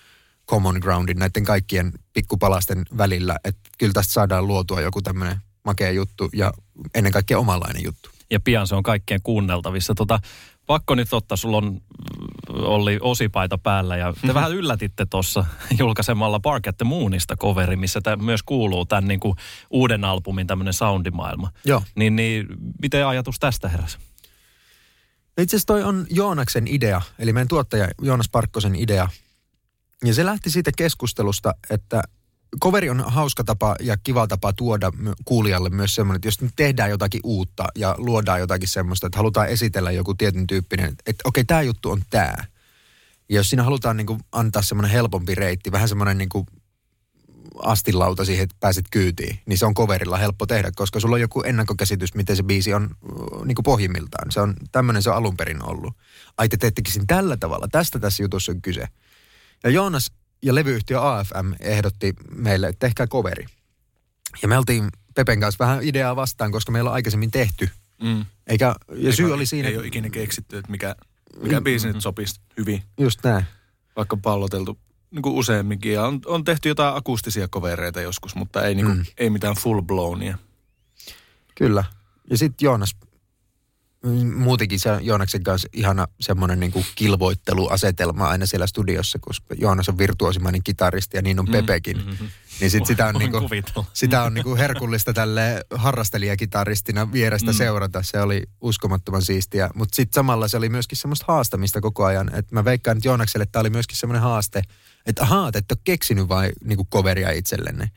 common 0.48 0.78
groundin 0.82 1.20
näiden 1.20 1.44
kaikkien 1.44 1.94
pikkupalasten 2.14 2.86
välillä, 2.98 3.40
että 3.44 3.70
kyllä 3.78 3.94
tästä 3.94 4.14
saadaan 4.14 4.48
luotua 4.48 4.82
joku 4.82 5.02
tämmöinen 5.02 5.38
makea 5.64 5.92
juttu 5.92 6.30
ja 6.34 6.54
ennen 6.94 7.12
kaikkea 7.12 7.40
omanlainen 7.40 7.84
juttu. 7.84 8.10
Ja 8.32 8.40
pian 8.40 8.68
se 8.68 8.76
on 8.76 8.84
kaikkien 8.84 9.22
kuunneltavissa. 9.22 9.96
Tota, 9.96 10.20
pakko 10.66 10.96
nyt 10.96 11.14
ottaa, 11.14 11.38
sulla 11.38 11.58
on 11.58 11.82
oli 12.50 13.00
osipaita 13.02 13.58
päällä 13.58 13.98
ja 13.98 14.14
te 14.14 14.20
mm-hmm. 14.20 14.34
vähän 14.34 14.52
yllätitte 14.52 15.06
tuossa 15.06 15.46
julkaisemalla 15.80 16.40
Bark 16.40 16.68
at 16.68 16.78
the 16.78 16.86
Moonista 16.86 17.38
coveri, 17.38 17.76
missä 17.76 18.02
tämä 18.02 18.24
myös 18.24 18.44
kuuluu 18.44 18.86
tämän 18.86 19.08
niin 19.08 19.20
kuin 19.20 19.36
uuden 19.70 20.04
albumin 20.04 20.48
tämmöinen 20.48 20.74
soundimaailma. 20.74 21.52
Joo. 21.66 21.84
Niin, 21.96 22.16
niin 22.16 22.48
miten 22.82 23.08
ajatus 23.08 23.40
tästä 23.40 23.70
heräsi? 23.70 23.98
Itse 25.42 25.56
asiassa 25.56 25.68
toi 25.68 25.84
on 25.84 26.08
Joonaksen 26.10 26.68
idea, 26.68 27.02
eli 27.20 27.34
meidän 27.34 27.48
tuottaja 27.48 27.88
Joonas 28.02 28.30
Parkkosen 28.30 28.76
idea. 28.76 29.10
Ja 30.06 30.14
se 30.14 30.26
lähti 30.26 30.50
siitä 30.50 30.72
keskustelusta, 30.78 31.54
että 31.70 32.04
Coveri 32.62 32.90
on 32.90 33.04
hauska 33.08 33.44
tapa 33.44 33.76
ja 33.80 33.98
kiva 33.98 34.28
tapa 34.28 34.54
tuoda 34.54 34.92
kuulijalle 35.26 35.70
myös 35.70 35.96
semmoinen, 35.96 36.16
että 36.18 36.28
jos 36.28 36.42
nyt 36.42 36.54
tehdään 36.56 36.90
jotakin 36.90 37.22
uutta 37.24 37.68
ja 37.76 37.96
luodaan 37.98 38.40
jotakin 38.40 38.68
semmoista, 38.68 39.08
että 39.08 39.18
halutaan 39.18 39.50
esitellä 39.50 39.92
joku 39.92 40.14
tietyn 40.14 40.48
tyyppinen, 40.48 40.96
että 41.06 41.22
okei, 41.24 41.42
okay, 41.42 41.44
tämä 41.44 41.62
juttu 41.62 41.92
on 41.92 42.02
tämä. 42.10 42.36
Ja 43.30 43.36
jos 43.36 43.50
siinä 43.50 43.64
halutaan 43.64 43.98
niin 43.98 44.08
kuin 44.08 44.20
antaa 44.32 44.62
semmoinen 44.62 44.92
helpompi 44.92 45.36
reitti, 45.36 45.72
vähän 45.72 45.90
semmoinen 45.90 46.18
niin 46.18 46.30
kuin 46.30 46.46
astilauta 47.64 48.26
siihen, 48.26 48.44
että 48.44 48.56
pääset 48.60 48.86
kyytiin, 48.92 49.40
niin 49.46 49.58
se 49.58 49.66
on 49.66 49.74
coverilla 49.74 50.18
helppo 50.18 50.46
tehdä, 50.46 50.72
koska 50.76 51.00
sulla 51.00 51.16
on 51.16 51.22
joku 51.22 51.42
ennakkokäsitys, 51.42 52.16
miten 52.16 52.36
se 52.36 52.44
biisi 52.44 52.74
on 52.74 52.90
niin 53.46 53.56
kuin 53.56 53.64
pohjimmiltaan. 53.64 54.32
Se 54.32 54.42
on, 54.42 54.54
tämmöinen 54.72 55.04
se 55.04 55.10
on 55.10 55.16
alun 55.16 55.38
perin 55.38 55.64
ollut. 55.64 55.94
Ai 56.38 56.50
te 56.50 56.58
teettekin 56.58 56.94
sen 56.94 57.08
tällä 57.08 57.38
tavalla, 57.38 57.68
tästä 57.68 58.00
tässä 58.00 58.24
jutussa 58.24 58.52
on 58.52 58.62
kyse. 58.62 58.88
Ja 59.64 59.70
Joonas 59.70 60.12
ja 60.46 60.56
levyyhtiö 60.56 61.02
AFM 61.02 61.54
ehdotti 61.60 62.14
meille, 62.36 62.68
että 62.68 62.80
tehkää 62.88 63.08
coveri. 63.08 63.46
Ja 64.42 64.48
me 64.48 64.58
oltiin 64.58 64.90
Pepen 65.16 65.40
kanssa 65.40 65.66
vähän 65.66 65.84
ideaa 65.84 66.16
vastaan, 66.16 66.52
koska 66.52 66.72
meillä 66.72 66.90
on 66.90 66.94
aikaisemmin 66.94 67.32
tehty 67.32 67.70
Mm. 68.04 68.26
Eikä, 68.48 68.76
ja 68.96 69.14
syy 69.14 69.26
Ei- 69.26 69.32
oli 69.32 69.46
siinä, 69.46 69.68
Ei 69.70 69.78
ole 69.78 69.88
ikinä 69.88 70.10
keksitty, 70.10 70.58
että 70.58 70.72
mikä, 70.72 70.96
mikä 71.42 71.62
biisi 71.62 71.88
nyt 71.88 72.02
sopisi 72.02 72.40
hyvin, 72.58 72.84
just 73.00 73.20
näin. 73.24 73.46
vaikka 73.96 74.18
palloteltu 74.18 74.78
niin 75.12 75.22
kuin 75.22 75.36
useamminkin. 75.36 75.94
Ja 75.94 76.06
on, 76.06 76.20
on 76.26 76.44
tehty 76.44 76.70
jotain 76.70 76.96
akustisia 76.96 77.48
kovereita 77.48 78.02
joskus, 78.02 78.36
mutta 78.36 78.64
ei, 78.64 78.76
niin 78.76 78.86
kuin, 78.86 78.98
Mm. 78.98 79.06
ei 79.18 79.30
mitään 79.30 79.56
full 79.56 79.82
blownia. 79.82 80.38
Kyllä. 81.56 81.84
Ja 82.30 82.38
sitten 82.38 82.66
Joonas, 82.66 82.96
mm, 82.96 83.15
muutenkin 84.36 84.80
se 84.80 84.92
on 84.92 85.06
Joonaksen 85.06 85.44
kanssa 85.44 85.68
ihana 85.74 86.08
semmoinen 86.20 86.60
niin 86.60 86.86
kilvoitteluasetelma 86.96 88.28
aina 88.28 88.46
siellä 88.46 88.68
studiossa, 88.68 89.20
koska 89.22 89.56
Joonas 89.58 89.90
on 89.90 89.98
virtuosimainen 89.98 90.64
kitaristi 90.64 91.18
ja 91.18 91.22
niin 91.22 91.40
on 91.40 91.48
Pepekin. 91.48 91.98
Mm-hmm. 91.98 92.28
Niin 92.60 92.72
sit 92.72 92.86
sitä 92.86 93.08
on, 93.08 93.16
niinku, 93.16 93.50
sitä 93.94 94.24
on 94.24 94.34
niinku 94.34 94.56
herkullista 94.56 95.14
tälle 95.14 95.66
harrastelijakitaristina 95.76 97.12
vierestä 97.12 97.52
Mm. 97.52 97.58
seurata. 97.58 98.04
Se 98.04 98.22
oli 98.22 98.44
uskomattoman 98.62 99.22
siistiä. 99.22 99.70
Mutta 99.76 99.96
sitten 99.96 100.16
samalla 100.16 100.48
se 100.48 100.58
oli 100.58 100.70
myöskin 100.70 100.98
semmoista 100.98 101.26
haastamista 101.28 101.82
koko 101.82 102.06
ajan. 102.06 102.36
Et 102.36 102.52
mä 102.52 102.66
veikkaan, 102.66 102.98
että 102.98 103.08
Joonakselle 103.08 103.46
tämä 103.46 103.62
oli 103.62 103.70
myöskin 103.70 103.98
semmoinen 103.98 104.22
haaste, 104.22 104.62
että 105.06 105.24
ahaa, 105.24 105.52
te 105.52 105.58
ette 105.58 105.74
ole 105.74 105.82
keksinyt 105.84 106.28
vai 106.30 106.52
niinku 106.64 106.88
coveria 106.94 107.32
itsellenne. 107.32 107.92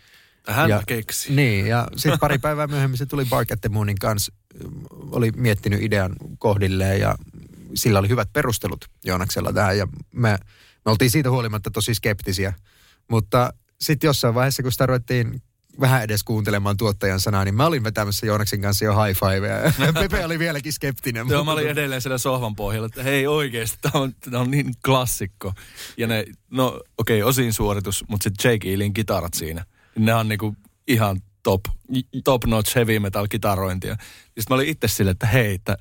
Hän 0.47 0.71
ja, 0.71 0.83
keksi. 0.87 1.35
Niin, 1.35 1.67
ja 1.67 1.89
sitten 1.97 2.19
pari 2.19 2.39
päivää 2.39 2.67
myöhemmin 2.67 2.99
se 2.99 3.07
tuli 3.07 3.25
Bark 3.25 3.53
at 3.53 3.61
the 3.61 3.69
Moonin 3.69 3.99
kanssa, 3.99 4.33
oli 4.91 5.31
miettinyt 5.37 5.83
idean 5.83 6.17
kohdilleen 6.39 7.01
ja 7.01 7.15
sillä 7.75 7.99
oli 7.99 8.09
hyvät 8.09 8.33
perustelut 8.33 8.85
Joonaksella 9.05 9.53
tähän 9.53 9.79
ja 9.79 9.89
me, 10.13 10.39
me 10.85 10.91
oltiin 10.91 11.11
siitä 11.11 11.31
huolimatta 11.31 11.71
tosi 11.71 11.95
skeptisiä. 11.95 12.53
Mutta 13.11 13.53
sitten 13.81 14.09
jossain 14.09 14.35
vaiheessa, 14.35 14.63
kun 14.63 14.73
sitä 14.73 14.87
ruvettiin 14.87 15.43
vähän 15.81 16.03
edes 16.03 16.25
kuuntelemaan 16.25 16.77
tuottajan 16.77 17.21
sanaa, 17.21 17.45
niin 17.45 17.55
mä 17.55 17.67
olin 17.67 17.85
vetämässä 17.85 18.27
Joonaksen 18.27 18.61
kanssa 18.61 18.85
jo 18.85 19.05
high 19.05 19.19
five 19.19 19.49
ja 19.49 19.93
Pepe 20.01 20.25
oli 20.25 20.39
vieläkin 20.39 20.73
skeptinen. 20.73 21.29
Joo, 21.29 21.45
mä 21.45 21.53
olin 21.53 21.69
edelleen 21.69 22.03
siellä 22.03 22.19
sohvan 22.19 22.57
pohjalla, 22.57 22.87
että 22.87 23.03
hei 23.03 23.27
oikeesti, 23.27 23.79
tämä 23.83 24.03
on, 24.03 24.15
tää 24.31 24.41
on 24.41 24.51
niin 24.51 24.75
klassikko. 24.85 25.53
Ja 25.97 26.07
ne, 26.07 26.25
no 26.51 26.81
okei, 26.99 27.23
okay, 27.23 27.29
osin 27.29 27.53
suoritus, 27.53 28.05
mutta 28.09 28.25
sitten 28.25 28.53
Jake 28.53 28.71
Ealin 28.71 28.95
kitarat 28.95 29.35
siinä, 29.35 29.65
ne 29.99 30.15
on 30.15 30.29
niinku 30.29 30.57
ihan 30.89 31.21
top, 31.43 31.61
top 32.25 32.45
notch 32.45 32.75
heavy 32.75 32.99
metal 32.99 33.27
kitarointia. 33.31 33.97
Sitten 34.25 34.45
mä 34.51 34.55
olin 34.55 34.69
itse 34.69 34.89
silleen, 34.89 35.13
että 35.13 35.27
hei, 35.27 35.55
että 35.55 35.77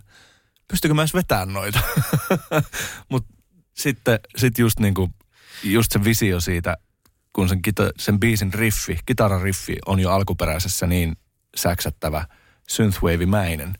pystykö 0.68 0.94
mä 0.94 1.02
edes 1.02 1.14
vetämään 1.14 1.54
noita? 1.54 1.80
mutta 3.12 3.34
sitten 3.74 4.20
sit 4.38 4.58
just 4.58 4.80
niinku, 4.80 5.10
just 5.64 5.92
se 5.92 6.04
visio 6.04 6.40
siitä, 6.40 6.78
kun 7.34 7.50
sen, 7.50 7.62
kita, 7.62 7.92
sen 8.00 8.20
biisin 8.20 8.54
riffi, 8.54 9.00
kitarariffi 9.06 9.76
on 9.86 10.00
jo 10.00 10.12
alkuperäisessä 10.12 10.88
niin 10.88 11.16
säksättävä 11.56 12.26
synthwave-mäinen, 12.70 13.74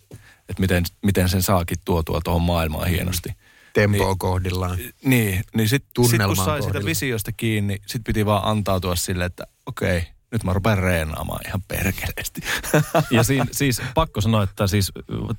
että 0.50 0.60
miten, 0.62 0.84
miten 1.06 1.30
sen 1.30 1.44
saakin 1.44 1.78
tuotua 1.86 2.22
tuohon 2.24 2.42
maailmaan 2.42 2.88
hienosti. 2.88 3.30
Tempoa 3.74 4.08
Niin. 4.08 4.18
kohdillaan. 4.18 4.78
Niin, 5.04 5.44
niin 5.56 5.70
sitten 5.70 6.06
sit 6.06 6.24
kun 6.26 6.36
sai 6.36 6.46
kohdilla. 6.46 6.68
sitä 6.68 6.86
visiosta 6.86 7.32
kiinni, 7.32 7.78
sit 7.86 8.02
piti 8.04 8.26
vaan 8.26 8.46
antautua 8.46 8.96
sille, 8.96 9.26
että 9.26 9.48
okei, 9.66 10.04
nyt 10.32 10.44
mä 10.44 10.54
rupean 10.54 10.78
reenaamaan 10.78 11.40
ihan 11.48 11.62
perkeleesti. 11.68 12.42
Ja 13.12 13.24
siinä, 13.24 13.46
siis 13.52 13.82
pakko 13.96 14.22
sanoa, 14.22 14.44
että 14.44 14.68
siis 14.68 14.92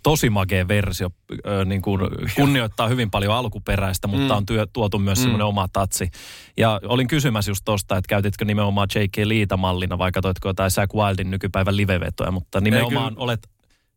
tosi 0.02 0.30
makea 0.30 0.68
versio 0.68 1.10
ö, 1.46 1.64
niin 1.64 1.82
kuin 1.82 2.00
kunnioittaa 2.36 2.88
hyvin 2.88 3.10
paljon 3.10 3.34
alkuperäistä, 3.34 4.08
mutta 4.08 4.34
Mm. 4.34 4.36
on 4.36 4.46
työ, 4.46 4.66
tuotu 4.72 4.98
myös 4.98 5.18
Mm. 5.18 5.22
semmoinen 5.22 5.46
oma 5.46 5.68
tatsi. 5.72 6.10
Ja 6.56 6.80
olin 6.84 7.08
kysymässä 7.08 7.50
just 7.50 7.62
tosta, 7.64 7.96
että 7.96 8.08
käytitkö 8.08 8.44
nimenomaan 8.44 8.88
J.K. 8.94 9.16
Liita-mallina 9.24 9.98
vai 9.98 10.12
katsoitko 10.12 10.48
jotain 10.48 10.70
Zack 10.70 10.94
Wildin 10.94 11.30
nykypäivän 11.30 11.76
livevetoja, 11.76 12.30
mutta 12.30 12.60
nimenomaan 12.60 13.12
kyllä. 13.14 13.24
olet 13.24 13.48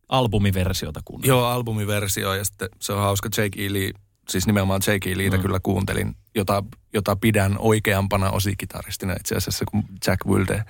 albumiversiota 0.08 1.00
kuunnellut. 1.04 1.28
Joo, 1.28 1.44
albumiversio 1.46 2.34
ja 2.34 2.44
sitten 2.44 2.68
se 2.80 2.92
on 2.92 3.00
hauska 3.00 3.28
Jake 3.36 3.66
Ely, 3.66 3.90
siis 4.32 4.46
nimenomaan 4.46 4.80
Jake 4.86 5.12
Elytä 5.12 5.36
mm. 5.36 5.42
kyllä 5.42 5.60
kuuntelin, 5.62 6.16
jota, 6.34 6.64
jota 6.92 7.16
pidän 7.16 7.56
oikeampana 7.58 8.30
osikitaristina 8.30 9.12
itse 9.12 9.34
asiassa 9.34 9.64
kuin 9.70 9.84
Jack 10.06 10.26
Wilde. 10.26 10.64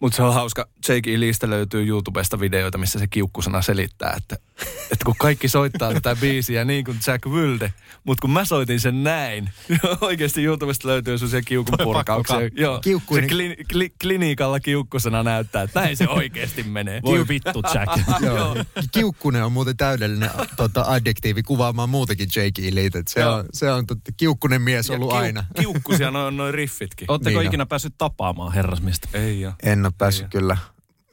Mutta 0.00 0.16
se 0.16 0.22
on 0.22 0.34
hauska, 0.34 0.68
Jake 0.88 1.14
Elystä 1.14 1.50
löytyy 1.50 1.86
YouTubesta 1.86 2.40
videoita, 2.40 2.78
missä 2.78 2.98
se 2.98 3.06
kiukkusana 3.06 3.62
selittää, 3.62 4.14
että, 4.16 4.36
että 4.82 5.04
kun 5.04 5.14
kaikki 5.18 5.48
soittaa 5.48 5.94
tätä 5.94 6.16
biisiä 6.20 6.64
niin 6.64 6.84
kuin 6.84 6.98
Jack 7.06 7.26
Wilde, 7.26 7.72
mutta 8.04 8.20
kun 8.20 8.30
mä 8.30 8.44
soitin 8.44 8.80
sen 8.80 9.04
näin, 9.04 9.50
oikeasti 10.00 10.44
YouTubesta 10.44 10.88
löytyy 10.88 11.18
sellaisia 11.18 11.42
kiukun 11.42 11.78
purkauksia. 11.82 12.36
Joo, 12.56 12.80
se 13.14 13.26
kli, 13.26 13.56
kli, 13.72 13.92
klinikalla 14.00 14.60
kiukkusena 14.60 15.22
näyttää, 15.22 15.62
että 15.62 15.80
näin 15.80 15.96
se 15.96 16.08
oikeasti 16.08 16.62
menee. 16.62 17.00
Voi 17.02 17.28
vittu, 17.28 17.62
Jack. 17.74 17.92
Joo. 18.26 18.56
Kiukkunen 18.92 19.44
on 19.44 19.52
muuten 19.52 19.76
täydellinen 19.76 20.30
tota, 20.56 20.84
adjektiivi 20.88 21.42
kuvaamaan 21.42 21.90
muutenkin 21.90 22.28
Jake 22.36 22.68
Elite. 22.68 23.02
Se 23.08 23.26
on, 23.26 23.44
se 23.52 23.72
on 23.72 23.86
totta, 23.86 24.12
kiukkunen 24.16 24.62
mies 24.62 24.88
Ja 24.88 24.94
ollut 24.94 25.10
kiu- 25.10 25.16
aina. 25.16 25.44
Kiukkusia 25.60 26.10
noin 26.10 26.36
noi 26.36 26.52
riffitkin. 26.52 27.10
Oletteko 27.10 27.38
Niin 27.38 27.48
ikinä 27.48 27.66
päässyt 27.66 27.94
tapaamaan 27.98 28.52
herrasmiestä? 28.52 29.08
Ei 29.12 29.40
joo. 29.40 29.52
En 29.62 29.86
ole 29.86 29.92
päässyt 29.98 30.24
Ei. 30.24 30.30
kyllä. 30.30 30.56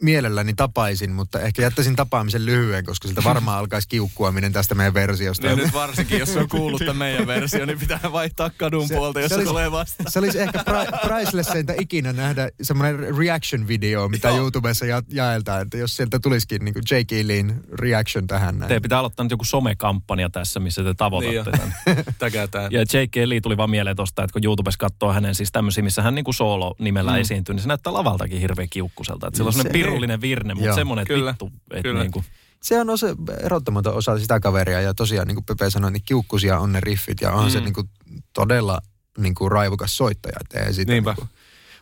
Mielelläni 0.06 0.54
tapaisin, 0.54 1.12
mutta 1.12 1.40
ehkä 1.40 1.62
jättäisin 1.62 1.96
tapaamisen 1.96 2.46
lyhyen, 2.46 2.86
koska 2.86 3.08
siltä 3.08 3.24
varmaan 3.24 3.60
alkaisi 3.60 3.88
kiukkuaminen 3.88 4.54
tästä 4.54 4.76
meidän 4.76 4.94
versiosta. 4.94 5.48
No 5.50 5.56
nyt 5.56 5.74
varsinkin, 5.74 6.20
jos 6.20 6.38
on 6.38 6.50
kuullut 6.50 6.80
tämän 6.80 6.98
meidän 6.98 7.28
versio, 7.28 7.66
niin 7.66 7.80
pitää 7.80 8.00
vaihtaa 8.12 8.50
kadun 8.58 8.88
Se- 8.88 8.96
puolta, 8.96 9.20
jos 9.20 9.30
se 9.30 9.34
se, 9.34 9.36
olisi- 9.36 9.50
tulee 9.50 9.72
vastaan. 9.72 10.12
Se 10.12 10.20
olisi 10.20 10.40
ehkä 10.40 10.60
pri- 10.70 11.00
pricelessinta 11.08 11.74
ikinä 11.80 12.14
nähdä 12.14 12.50
semmoinen 12.62 13.00
reaction-video, 13.18 14.10
mitä 14.10 14.28
Joo. 14.28 14.38
YouTubessa 14.38 14.86
ja- 14.86 15.02
jaeltaan, 15.12 15.62
että 15.62 15.78
jos 15.78 15.96
sieltä 15.96 16.20
tulisikin 16.20 16.66
niin 16.66 16.74
kuin 16.74 16.84
Jake 16.92 17.20
Elin 17.20 17.54
reaction 17.80 18.28
tähän 18.28 18.58
näin. 18.60 18.68
Teidän 18.68 18.82
pitää 18.82 19.00
aloittaa 19.00 19.24
nyt 19.24 19.32
joku 19.32 19.44
somekampanja 19.46 20.30
tässä, 20.30 20.60
missä 20.60 20.84
te 20.84 20.94
tavoitatte 20.94 21.52
Niin 21.52 21.74
tämän. 21.86 22.06
Täkätään. 22.20 22.72
Ja 22.72 22.80
Jake 22.94 23.30
Lee 23.30 23.42
tuli 23.42 23.58
vaan 23.58 23.70
mieleen 23.70 23.96
tosta, 23.96 24.24
että 24.24 24.34
kun 24.34 24.46
YouTubessa 24.46 24.78
katsoo 24.78 25.14
hänen 25.14 25.36
siis 25.36 25.52
tämmöisiä, 25.52 25.84
missä 25.84 26.02
hän 26.02 26.16
niinku 26.16 26.34
soolo-nimellä 26.34 27.12
mm. 27.12 27.18
esiintyy, 27.18 27.56
niin 27.56 27.62
se 27.62 27.68
näyttää 27.68 27.94
lavaltakin 27.94 28.40
hirveän 28.42 28.70
kiukkuselta. 28.70 29.28
Että 29.28 29.38
sillä 29.38 29.48
on 29.48 29.54
Se- 29.54 29.60
pirullinen 29.96 30.22
virne, 30.22 30.54
mutta 30.54 30.68
Joo. 30.68 30.76
semmoinen, 30.76 31.02
että 31.02 31.14
Kyllä, 31.14 31.32
vittu, 31.32 31.52
että 31.72 31.84
kyllä. 31.84 32.02
niinku, 32.02 32.24
Se 32.64 32.80
on 32.80 32.90
osa, 32.90 33.08
erottamaton 33.40 33.94
osa 33.94 34.20
sitä 34.20 34.40
kaveria 34.40 34.82
ja 34.82 34.94
tosiaan 34.94 35.28
niin 35.28 35.36
kuin 35.36 35.46
Pepe 35.46 35.70
sanoi, 35.70 35.92
niin 35.92 36.04
kiukkusia 36.06 36.60
on 36.60 36.72
ne 36.72 36.80
riffit 36.82 37.22
ja 37.22 37.32
on 37.32 37.46
mm. 37.46 37.50
se 37.50 37.62
niin 37.62 37.74
kuin 37.74 37.90
todella 38.34 38.82
niin 39.18 39.36
kuin 39.36 39.52
raivokas 39.52 39.98
soittaja. 39.98 40.40
ei 40.54 40.74
sitä 40.74 40.92
Niinpä. 40.92 41.12
Niin 41.12 41.16
kuin. 41.16 41.30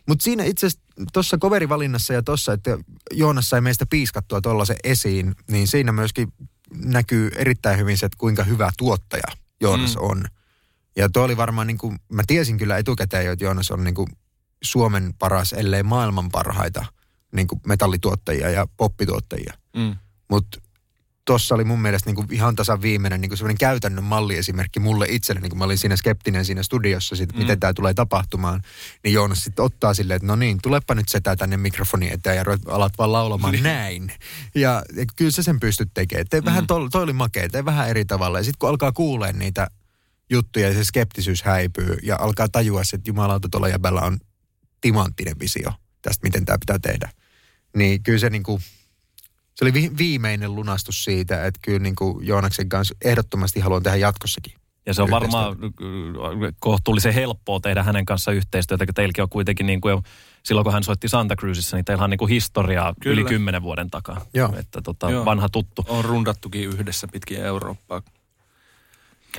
Mutta 0.07 0.23
siinä 0.23 0.43
itse 0.43 0.67
asiassa 0.67 0.85
tuossa 1.13 1.37
coverivalinnassa 1.37 2.13
ja 2.13 2.23
tuossa, 2.23 2.53
että 2.53 2.77
Joonas 3.11 3.49
sai 3.49 3.61
meistä 3.61 3.85
piiskattua 3.89 4.41
tuollaisen 4.41 4.77
esiin, 4.83 5.35
niin 5.51 5.67
siinä 5.67 5.91
myöskin 5.91 6.33
näkyy 6.73 7.31
erittäin 7.35 7.79
hyvin 7.79 7.97
se, 7.97 8.05
että 8.05 8.17
kuinka 8.17 8.43
hyvä 8.43 8.71
tuottaja 8.77 9.23
Joonas 9.61 9.95
mm. 9.95 10.01
on. 10.01 10.25
Ja 10.95 11.09
tuo 11.09 11.23
oli 11.23 11.37
varmaan, 11.37 11.67
niin 11.67 11.77
kuin, 11.77 11.99
mä 12.09 12.23
tiesin 12.27 12.57
kyllä 12.57 12.77
etukäteen 12.77 13.25
jo, 13.25 13.31
että 13.31 13.45
Joonas 13.45 13.71
on 13.71 13.83
niin 13.83 13.95
kuin 13.95 14.07
Suomen 14.63 15.13
paras, 15.19 15.53
ellei 15.53 15.83
maailman 15.83 16.31
parhaita 16.31 16.85
niin 17.33 17.47
kuin 17.47 17.61
metallituottajia 17.67 18.49
ja 18.49 18.67
poppituottajia. 18.77 19.53
Mm. 19.75 19.95
Mutta 20.29 20.61
tuossa 21.25 21.55
oli 21.55 21.63
mun 21.63 21.81
mielestä 21.81 22.09
niinku 22.09 22.25
ihan 22.31 22.55
tasan 22.55 22.81
viimeinen 22.81 23.21
niinku 23.21 23.35
semmoinen 23.35 23.57
käytännön 23.57 24.03
malliesimerkki 24.03 24.79
mulle 24.79 25.05
itselle, 25.09 25.41
niin 25.41 25.49
kun 25.49 25.57
mä 25.59 25.65
olin 25.65 25.77
siinä 25.77 25.95
skeptinen 25.95 26.45
siinä 26.45 26.63
studiossa, 26.63 27.15
sit, 27.15 27.33
mm. 27.33 27.39
miten 27.39 27.59
tämä 27.59 27.73
tulee 27.73 27.93
tapahtumaan. 27.93 28.61
Niin 29.03 29.13
Joonas 29.13 29.43
sitten 29.43 29.65
ottaa 29.65 29.93
silleen, 29.93 30.15
että 30.15 30.27
no 30.27 30.35
niin, 30.35 30.59
tulepa 30.61 30.95
nyt 30.95 31.09
setä 31.09 31.35
tänne 31.35 31.57
mikrofoni 31.57 32.11
eteen 32.11 32.37
ja 32.37 32.43
alat 32.67 32.93
vaan 32.97 33.11
laulamaan 33.11 33.51
Niin. 33.53 33.63
näin. 33.63 34.11
Ja, 34.55 34.83
ja 34.95 35.05
kyllä 35.15 35.31
sä 35.31 35.43
sen 35.43 35.59
pystyt 35.59 35.89
tekemään. 35.93 36.27
Tee 36.29 36.41
mm. 36.41 36.45
vähän, 36.45 36.67
toi, 36.67 36.89
toi 36.89 37.03
oli 37.03 37.13
makea, 37.13 37.49
tee 37.49 37.65
vähän 37.65 37.89
eri 37.89 38.05
tavalla. 38.05 38.39
Ja 38.39 38.43
sitten 38.43 38.59
kun 38.59 38.69
alkaa 38.69 38.91
kuulee 38.91 39.33
niitä 39.33 39.67
juttuja 40.29 40.67
ja 40.67 40.73
se 40.73 40.83
skeptisyys 40.83 41.43
häipyy 41.43 41.97
ja 42.03 42.17
alkaa 42.19 42.49
tajua 42.49 42.83
se, 42.83 42.95
että 42.95 43.09
jumalauta 43.09 43.49
tuolla 43.49 43.69
jäbällä 43.69 44.01
on 44.01 44.19
timanttinen 44.81 45.39
visio 45.39 45.73
tästä, 46.01 46.23
miten 46.23 46.45
tämä 46.45 46.57
pitää 46.59 46.79
tehdä. 46.79 47.09
Niin 47.75 48.03
kyllä 48.03 48.19
se 48.19 48.29
niinku, 48.29 48.59
se 49.55 49.65
oli 49.65 49.73
vi- 49.73 49.91
viimeinen 49.97 50.55
lunastus 50.55 51.03
siitä, 51.03 51.45
että 51.45 51.59
kyllä 51.63 51.79
niin 51.79 51.95
kuin 51.95 52.27
Joonaksen 52.27 52.69
kanssa 52.69 52.95
ehdottomasti 53.05 53.59
haluan 53.59 53.83
tehdä 53.83 53.97
jatkossakin. 53.97 54.53
ja 54.85 54.93
se 54.93 55.01
on 55.01 55.09
varmaan 55.11 55.55
kohtuullisen 56.59 57.13
helppoa 57.13 57.59
tehdä 57.59 57.83
hänen 57.83 58.05
kanssa 58.05 58.31
yhteistyötä, 58.31 58.85
kun 58.85 58.93
teilläkin 58.95 59.21
on 59.21 59.29
kuitenkin 59.29 59.65
niin 59.65 59.81
kuin 59.81 59.91
jo, 59.91 60.01
silloin 60.43 60.63
kun 60.63 60.73
hän 60.73 60.83
soitti 60.83 61.09
Santa 61.09 61.35
Cruzissa, 61.35 61.77
niin 61.77 61.85
teillä 61.85 62.03
on 62.03 62.09
niin 62.09 62.17
kuin 62.17 62.29
historiaa 62.29 62.93
Kyllä. 63.01 63.21
yli 63.21 63.29
kymmenen 63.29 63.61
vuoden 63.63 63.89
takaa. 63.89 64.25
Joo. 64.33 64.53
Että 64.59 64.81
tota, 64.81 65.11
Joo. 65.11 65.25
vanha 65.25 65.49
tuttu. 65.49 65.85
On 65.87 66.05
rundattukin 66.05 66.67
yhdessä 66.69 67.07
pitkin 67.11 67.37
Eurooppaa. 67.45 68.01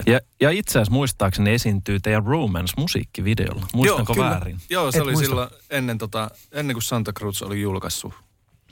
Ja, 0.07 0.21
ja 0.41 0.51
itse 0.51 0.71
asiassa 0.79 0.93
muistaakseni 0.93 1.51
esiintyy 1.53 2.01
teidän 2.01 2.25
Romance-musiikkivideolla. 2.27 3.67
Muistanko 3.75 4.15
kyllä. 4.15 4.31
väärin? 4.31 4.57
Joo, 4.71 4.93
se 4.93 4.99
Et 4.99 5.03
oli 5.05 5.13
muista. 5.13 5.29
silloin 5.29 5.51
ennen, 5.71 5.99
tota, 5.99 6.31
ennen 6.53 6.75
kuin 6.75 6.83
Santa 6.83 7.13
Cruz 7.13 7.43
oli 7.43 7.61
julkaissut 7.61 8.15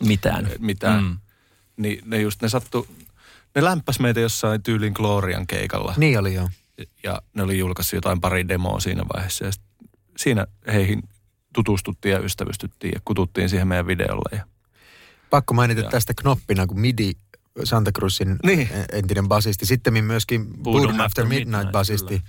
Mitään. 0.06 0.46
eh, 0.46 0.52
mitään. 0.58 1.02
Mm. 1.04 1.16
Niin 1.76 2.02
ne 2.04 2.20
just, 2.20 2.42
ne 2.42 2.48
sattu, 2.48 2.86
ne 3.54 3.64
lämpäs 3.64 4.00
meitä 4.00 4.20
jossain 4.20 4.62
tyylin 4.62 4.92
Glorian 4.92 5.46
keikalla. 5.46 5.94
Niin 5.96 6.18
oli 6.18 6.34
joo. 6.34 6.48
Ja 7.02 7.22
ne 7.34 7.42
oli 7.42 7.58
julkaissut 7.58 7.92
jotain 7.92 8.20
pari 8.20 8.48
demoa 8.48 8.80
siinä 8.80 9.02
vaiheessa. 9.14 9.44
Ja 9.44 9.52
sit 9.52 9.62
siinä 10.16 10.46
heihin 10.66 11.02
tutustuttiin 11.54 12.12
ja 12.12 12.18
ystävystyttiin 12.18 12.92
ja 12.94 13.00
kututtiin 13.04 13.48
siihen 13.48 13.68
meidän 13.68 13.86
videolle. 13.86 14.36
Ja 14.38 14.44
Pakko 15.30 15.54
mainita 15.54 15.80
Joo. 15.80 15.90
tästä 15.90 16.14
knoppina, 16.14 16.66
kun 16.66 16.80
MIDI 16.80 17.12
Santa 17.64 17.92
Cruzin 17.92 18.36
Niin. 18.46 18.68
entinen 18.92 19.28
basisti. 19.28 19.66
Sitten 19.66 20.04
myöskin 20.04 20.46
Boodum 20.62 21.00
After 21.00 21.26
Midnight 21.26 21.72
basisti. 21.72 22.14
Midi, 22.14 22.24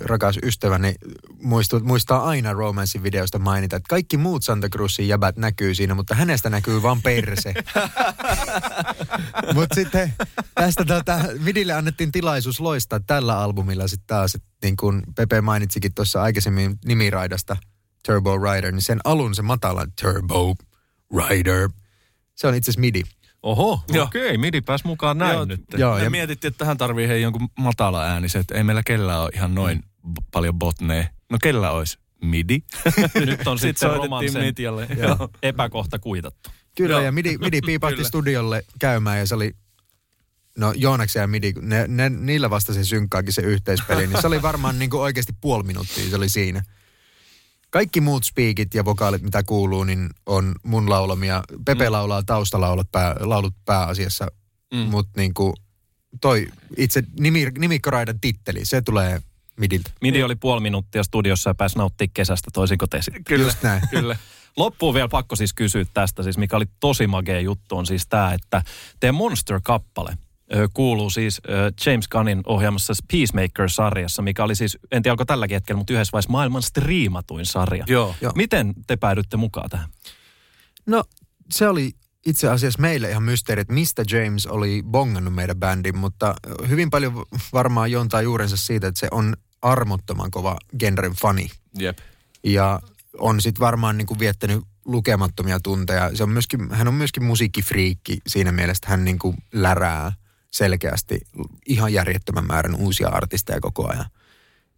rakas 0.00 0.38
ystäväni, 0.42 0.94
muistu, 1.42 1.80
muistaa 1.80 2.24
aina 2.24 2.52
romanssin 2.52 3.02
videosta 3.02 3.38
mainita, 3.38 3.76
että 3.76 3.88
kaikki 3.88 4.16
muut 4.16 4.44
Santa 4.44 4.68
Cruzin 4.68 5.08
jäbät 5.08 5.36
näkyy 5.36 5.74
siinä, 5.74 5.94
mutta 5.94 6.14
hänestä 6.14 6.50
näkyy 6.50 6.82
vaan 6.82 7.02
perse. 7.02 7.54
mutta 9.54 9.74
sitten 9.74 10.12
tästä 10.54 10.84
tota, 10.84 11.18
Midille 11.38 11.72
annettiin 11.72 12.12
tilaisuus 12.12 12.60
loistaa 12.60 13.00
tällä 13.00 13.38
albumilla 13.38 13.88
sitten 13.88 14.06
taas, 14.06 14.34
että 14.34 14.48
niin 14.62 14.76
kuin 14.76 15.02
Pepe 15.16 15.40
mainitsikin 15.40 15.94
tuossa 15.94 16.22
aikaisemmin 16.22 16.78
nimiraidasta 16.84 17.56
Turbo 18.06 18.38
Rider, 18.38 18.72
niin 18.72 18.82
sen 18.82 19.00
alun 19.04 19.34
se 19.34 19.42
matala 19.42 19.86
Turbo 20.02 20.56
Rider, 21.16 21.68
se 22.34 22.46
on 22.46 22.54
itse 22.54 22.70
asiassa 22.70 22.80
Midi. 22.80 23.02
Oho, 23.42 23.80
Joo. 23.92 24.04
okei, 24.04 24.38
midi 24.38 24.60
pääsi 24.60 24.86
mukaan 24.86 25.18
näin 25.18 25.34
Joo, 25.34 25.44
nyt. 25.44 25.60
Joo, 25.76 25.94
Me 25.96 26.04
ja- 26.04 26.10
mietittiin, 26.10 26.48
että 26.48 26.58
tähän 26.58 26.76
tarvii 26.78 27.08
hei 27.08 27.22
jonkun 27.22 27.48
matala 27.58 28.04
ääni, 28.04 28.28
se, 28.28 28.38
että 28.38 28.54
ei 28.54 28.64
meillä 28.64 28.82
kellään 28.82 29.20
ole 29.20 29.30
ihan 29.34 29.54
noin 29.54 29.82
b- 30.12 30.24
paljon 30.32 30.54
botneja. 30.58 31.04
No 31.30 31.38
kellä 31.42 31.70
olisi? 31.70 31.98
Midi. 32.22 32.58
Nyt 33.26 33.46
on 33.46 33.58
Sitten 33.58 33.90
romansen 33.90 34.42
Midjalle. 34.42 34.86
Joo. 35.02 35.28
Epäkohta 35.42 35.98
kuitattu. 35.98 36.50
Kyllä, 36.76 36.94
Joo. 36.94 37.00
ja 37.04 37.12
Midi, 37.12 37.38
Midi 37.38 37.60
piipahti 37.66 37.96
Kyllä. 37.96 38.08
studiolle 38.08 38.64
käymään 38.78 39.18
ja 39.18 39.26
se 39.26 39.34
oli, 39.34 39.52
no 40.58 40.72
Joonaksen 40.76 41.20
ja 41.20 41.26
Midi, 41.26 41.52
ne, 41.60 41.84
ne, 41.88 42.08
niillä 42.08 42.50
vasta 42.50 42.74
se 42.74 42.84
synkkaakin 42.84 43.32
se 43.32 43.42
yhteispeli, 43.42 44.06
niin 44.06 44.20
se 44.20 44.26
oli 44.26 44.42
varmaan 44.42 44.78
niin 44.78 44.90
kuin 44.90 45.00
oikeasti 45.00 45.32
puoli 45.40 45.62
minuuttia, 45.64 46.10
se 46.10 46.16
oli 46.16 46.28
siinä. 46.28 46.62
Kaikki 47.70 48.00
muut 48.00 48.24
speakit 48.24 48.74
ja 48.74 48.84
vokaalit, 48.84 49.22
mitä 49.22 49.42
kuuluu, 49.42 49.84
niin 49.84 50.10
on 50.26 50.54
mun 50.62 50.90
laulamia. 50.90 51.42
Pepe 51.64 51.84
Mm. 51.86 51.92
laulaa 51.92 52.22
taustalaulut 52.22 52.92
pää, 52.92 53.16
laulut 53.20 53.54
pääasiassa, 53.64 54.26
Mm. 54.74 54.78
mutta 54.78 55.10
niin 55.16 55.34
kuin 55.34 55.52
toi 56.20 56.46
itse 56.76 57.02
nimi, 57.20 57.46
nimikkoraidan 57.58 58.20
titteli, 58.20 58.64
se 58.64 58.82
tulee 58.82 59.20
Midiltä. 59.60 59.90
Midi 60.00 60.22
oli 60.22 60.36
puoli 60.36 60.60
minuuttia 60.60 61.02
studiossa 61.02 61.50
ja 61.50 61.54
pääsi 61.54 61.78
nauttimaan 61.78 62.10
kesästä, 62.14 62.50
toisinko 62.52 62.86
te 62.86 63.02
sitten? 63.02 63.24
Kyllä, 63.24 63.44
Just 63.46 63.62
näin. 63.62 63.82
kyllä. 63.90 64.16
Loppuun 64.56 64.94
vielä 64.94 65.08
pakko 65.08 65.36
siis 65.36 65.52
kysyä 65.52 65.84
tästä, 65.94 66.22
siis 66.22 66.38
mikä 66.38 66.56
oli 66.56 66.64
tosi 66.80 67.06
magea 67.06 67.40
juttu, 67.40 67.76
on 67.76 67.86
siis 67.86 68.06
tämä, 68.08 68.32
että 68.32 68.62
teidän 69.00 69.14
Monster-kappale 69.14 70.16
kuuluu 70.74 71.10
siis 71.10 71.40
James 71.86 72.08
Gunnin 72.08 72.42
ohjaamassa 72.46 72.92
Peacemaker-sarjassa, 73.12 74.22
mikä 74.22 74.44
oli 74.44 74.54
siis, 74.54 74.78
en 74.90 75.02
tiedä 75.02 75.12
onko 75.12 75.24
tälläkin 75.24 75.54
hetkellä, 75.54 75.78
mutta 75.78 75.92
yhdessä 75.92 76.12
vaiheessa 76.12 76.30
maailman 76.30 76.62
striimatuin 76.62 77.46
sarja. 77.46 77.84
Joo. 77.88 78.14
Joo. 78.20 78.32
Miten 78.36 78.74
te 78.86 78.96
päädytte 78.96 79.36
mukaan 79.36 79.70
tähän? 79.70 79.88
No 80.86 81.04
se 81.52 81.68
oli 81.68 81.92
itse 82.26 82.48
asiassa 82.48 82.80
meille 82.80 83.10
ihan 83.10 83.22
mysteeri, 83.22 83.60
että 83.60 83.74
mistä 83.74 84.04
James 84.10 84.46
oli 84.46 84.82
bongannut 84.86 85.34
meidän 85.34 85.56
bändin, 85.56 85.98
mutta 85.98 86.34
hyvin 86.68 86.90
paljon 86.90 87.24
varmaan 87.52 87.90
juontaa 87.90 88.22
juurensa 88.22 88.56
siitä, 88.56 88.86
että 88.86 89.00
se 89.00 89.08
on 89.10 89.36
armottoman 89.62 90.30
kova 90.30 90.56
genren 90.78 91.12
fani. 91.12 91.50
Jep. 91.78 91.98
Ja 92.44 92.80
on 93.18 93.40
sitten 93.40 93.60
varmaan 93.60 93.98
niin 93.98 94.06
kuin 94.06 94.18
viettänyt 94.18 94.60
lukemattomia 94.84 95.60
tunteja. 95.60 96.16
Se 96.16 96.22
on 96.22 96.30
myöskin, 96.30 96.70
hän 96.70 96.88
on 96.88 96.94
myöskin 96.94 97.24
musiikkifriikki 97.24 98.18
siinä 98.26 98.52
mielessä, 98.52 98.78
että 98.78 98.90
hän 98.90 99.04
niin 99.04 99.18
kuin 99.18 99.36
lärää 99.52 100.12
selkeästi 100.50 101.20
ihan 101.66 101.92
järjettömän 101.92 102.46
määrän 102.46 102.74
uusia 102.74 103.08
artisteja 103.08 103.60
koko 103.60 103.88
ajan. 103.90 104.06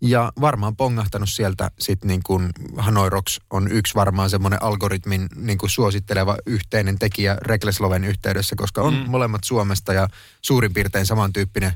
Ja 0.03 0.33
varmaan 0.41 0.77
pongahtanut 0.77 1.29
sieltä 1.29 1.71
sitten 1.79 2.09
niin 2.09 2.23
kuin 2.27 2.51
Hanoi 2.77 3.11
Rocks 3.11 3.41
on 3.51 3.73
yksi 3.73 3.95
varmaan 3.95 4.31
semmoinen 4.31 4.63
algoritmin 4.63 5.29
niin 5.37 5.59
kuin 5.59 5.71
suositteleva 5.71 6.37
yhteinen 6.47 6.99
tekijä 6.99 7.37
Reckless-loven 7.43 8.05
yhteydessä, 8.05 8.57
koska 8.57 8.83
on 8.83 8.95
mm. 8.95 9.11
molemmat 9.11 9.45
Suomesta 9.45 9.93
ja 9.93 10.09
suurin 10.43 10.75
piirtein 10.75 11.07
samantyyppinen 11.07 11.73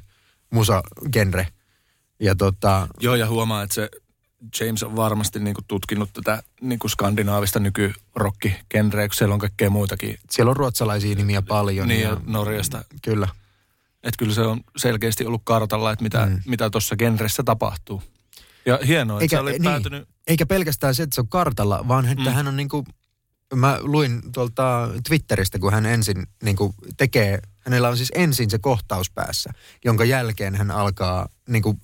musa-genre. 0.50 1.46
Ja 2.20 2.34
tota, 2.34 2.88
Joo, 3.00 3.14
ja 3.14 3.28
huomaa, 3.28 3.62
että 3.62 3.74
se 3.74 3.90
James 4.60 4.82
on 4.82 4.96
varmasti 4.96 5.38
niinku 5.38 5.60
tutkinut 5.68 6.10
tätä 6.12 6.42
niinku 6.60 6.88
skandinaavista 6.88 7.60
nykyrokkigenreä, 7.60 9.08
kun 9.08 9.14
siellä 9.14 9.34
on 9.34 9.40
kaikkea 9.40 9.70
muitakin. 9.70 10.18
siellä 10.30 10.50
on 10.50 10.56
ruotsalaisia 10.56 11.16
nimiä 11.16 11.42
paljon. 11.42 11.88
Niin, 11.88 12.00
ja 12.02 12.16
Norjasta. 12.26 12.84
Kyllä. 13.02 13.28
Että 14.04 14.18
kyllä 14.18 14.34
se 14.34 14.40
on 14.40 14.60
selkeästi 14.76 15.26
ollut 15.26 15.42
kartalla, 15.44 15.92
että 15.92 16.02
mitä, 16.02 16.26
Mm. 16.26 16.40
mitä 16.46 16.70
tuossa 16.70 16.96
genressä 16.96 17.42
tapahtuu. 17.42 18.02
Ja 18.66 18.78
hienoa, 18.86 19.16
että 19.16 19.24
Eikä- 19.24 19.36
se 19.36 19.40
oli 19.40 19.50
niin. 19.52 19.62
päätynyt... 19.62 20.08
Eikä 20.26 20.46
pelkästään 20.46 20.94
se, 20.94 21.02
että 21.02 21.14
se 21.14 21.20
on 21.20 21.28
kartalla, 21.28 21.88
vaan 21.88 22.06
että 22.06 22.24
Mm. 22.30 22.34
hän 22.34 22.48
on 22.48 22.56
niinku, 22.56 22.84
mä 23.54 23.78
luin 23.80 24.20
tuolta 24.32 24.88
Twitteristä, 25.08 25.58
kun 25.58 25.72
hän 25.72 25.86
ensin 25.86 26.26
niinku 26.42 26.74
tekee, 26.96 27.38
hänellä 27.64 27.88
on 27.88 27.96
siis 27.96 28.12
ensin 28.14 28.50
se 28.50 28.58
kohtaus 28.58 29.10
päässä, 29.10 29.50
jonka 29.84 30.04
jälkeen 30.04 30.54
hän 30.54 30.70
alkaa 30.70 31.28
niinku 31.48 31.78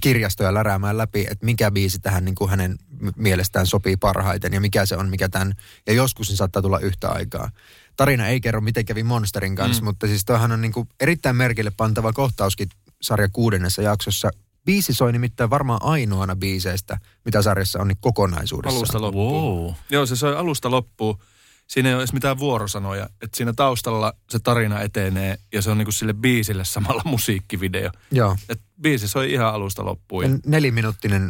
kirjastoja 0.00 0.54
läräämään 0.54 0.98
läpi, 0.98 1.20
että 1.30 1.44
mikä 1.44 1.70
biisi 1.70 1.98
tähän 1.98 2.24
niinku 2.24 2.48
hänen 2.48 2.76
m- 3.00 3.08
mielestään 3.16 3.66
sopii 3.66 3.96
parhaiten 3.96 4.52
ja 4.52 4.60
mikä 4.60 4.86
se 4.86 4.96
on, 4.96 5.08
mikä 5.08 5.28
tämän, 5.28 5.52
ja 5.86 5.92
joskus 5.92 6.26
se 6.26 6.36
saattaa 6.36 6.62
tulla 6.62 6.78
yhtä 6.78 7.08
aikaa. 7.08 7.50
Tarina 7.96 8.26
ei 8.28 8.40
kerro, 8.40 8.60
miten 8.60 8.84
kävi 8.84 9.02
Monsterin 9.02 9.56
kanssa, 9.56 9.82
mm. 9.82 9.86
Mutta 9.86 10.06
siis 10.06 10.24
toihan 10.24 10.52
on 10.52 10.60
niinku 10.60 10.86
erittäin 11.00 11.36
merkille 11.36 11.70
pantava 11.76 12.12
kohtauskin 12.12 12.68
sarja 13.02 13.28
kuudennessa 13.28 13.82
jaksossa. 13.82 14.30
Biisi 14.64 14.94
soi 14.94 15.12
nimittäin 15.12 15.50
varmaan 15.50 15.82
ainoana 15.82 16.36
biiseistä, 16.36 16.98
mitä 17.24 17.42
sarjassa 17.42 17.78
on 17.80 17.88
niin 17.88 17.98
kokonaisuudessa. 18.00 18.78
Alusta 18.78 19.00
loppuun. 19.00 19.64
Wow. 19.64 19.74
Joo, 19.90 20.06
se 20.06 20.16
soi 20.16 20.36
alusta 20.36 20.70
loppuun. 20.70 21.18
Siinä 21.66 21.88
ei 21.88 21.94
ole 21.94 22.02
edes 22.02 22.12
mitään 22.12 22.38
vuorosanoja. 22.38 23.04
Että 23.04 23.36
siinä 23.36 23.52
taustalla 23.52 24.12
se 24.30 24.38
tarina 24.38 24.80
etenee 24.80 25.38
ja 25.52 25.62
se 25.62 25.70
on 25.70 25.78
niinku 25.78 25.92
sille 25.92 26.14
biisille 26.14 26.64
samalla 26.64 27.02
musiikkivideo. 27.14 27.90
Joo. 28.10 28.36
Et 28.48 28.60
biisi 28.82 29.08
soi 29.08 29.32
ihan 29.32 29.54
alusta 29.54 29.84
loppuun. 29.84 30.24
Ja 30.24 30.30
neliminuuttinen 30.46 31.28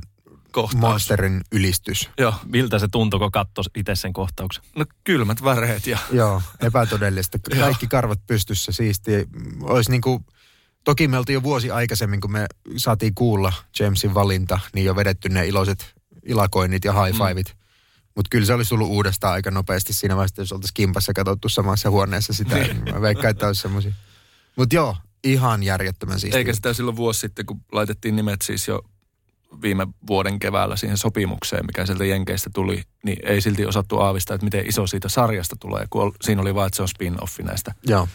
kohtaus. 0.52 0.80
Monsterin 0.80 1.40
ylistys. 1.52 2.10
Joo, 2.18 2.34
Miltä 2.44 2.78
se 2.78 2.88
tuntui, 2.88 3.20
kun 3.20 3.32
katsoi 3.32 3.64
itse 3.74 3.94
sen 3.94 4.12
kohtauksen? 4.12 4.64
no 4.76 4.84
kylmät 5.04 5.44
väreet 5.44 5.86
ja 5.86 5.98
Joo, 6.12 6.42
epätodellista. 6.60 7.38
Kaikki 7.60 7.86
karvat 7.86 8.20
pystyssä, 8.26 8.72
siisti. 8.72 9.10
Olisi 9.62 9.90
niin 9.90 10.00
kuin, 10.00 10.24
toki 10.84 11.08
me 11.08 11.18
oltiin 11.18 11.34
jo 11.34 11.42
vuosi 11.42 11.70
aikaisemmin, 11.70 12.20
kun 12.20 12.32
me 12.32 12.46
saatiin 12.76 13.14
kuulla 13.14 13.52
Jamesin 13.78 14.14
valinta, 14.14 14.58
niin 14.74 14.84
jo 14.84 14.96
vedetty 14.96 15.28
ne 15.28 15.46
iloiset 15.46 15.94
ilakoinnit 16.26 16.84
ja 16.84 16.92
high 17.04 17.18
fiveit. 17.18 17.48
Mm. 17.48 17.65
Mutta 18.16 18.28
kyllä 18.30 18.46
se 18.46 18.54
olisi 18.54 18.68
tullut 18.68 18.88
uudestaan 18.88 19.32
aika 19.32 19.50
nopeasti 19.50 19.92
siinä 19.92 20.16
vaiheessa, 20.16 20.42
jos 20.42 20.52
oltaisiin 20.52 20.74
kimpassa 20.74 21.12
katsottu 21.12 21.48
samassa 21.48 21.90
huoneessa 21.90 22.32
sitä. 22.32 22.54
Niin. 22.54 22.82
Mä 22.92 23.00
veikkaan, 23.00 23.30
että 23.30 23.46
olisi 23.46 23.62
semmoisia. 23.62 23.92
Mutta 24.56 24.74
joo, 24.74 24.96
ihan 25.24 25.62
järjettömän 25.62 26.20
siistiä. 26.20 26.38
eikä 26.38 26.52
sitä 26.52 26.72
silloin 26.72 26.96
vuosi 26.96 27.20
sitten, 27.20 27.46
kun 27.46 27.60
laitettiin 27.72 28.16
nimet 28.16 28.42
siis 28.42 28.68
jo 28.68 28.82
viime 29.62 29.86
vuoden 30.06 30.38
keväällä 30.38 30.76
siihen 30.76 30.96
sopimukseen, 30.98 31.66
mikä 31.66 31.86
sieltä 31.86 32.04
Jenkeistä 32.04 32.50
tuli, 32.54 32.82
niin 33.02 33.18
ei 33.22 33.40
silti 33.40 33.66
osattu 33.66 33.98
aavistaa, 33.98 34.34
että 34.34 34.44
miten 34.44 34.68
iso 34.68 34.86
siitä 34.86 35.08
sarjasta 35.08 35.56
tulee, 35.60 35.86
kun 35.90 36.14
siinä 36.20 36.42
oli 36.42 36.54
vaan, 36.54 36.66
että 36.66 36.76
se 36.76 36.82
on 36.82 36.88
spin-offi 36.88 37.42
näistä 37.42 37.74
Joo. 37.86 38.08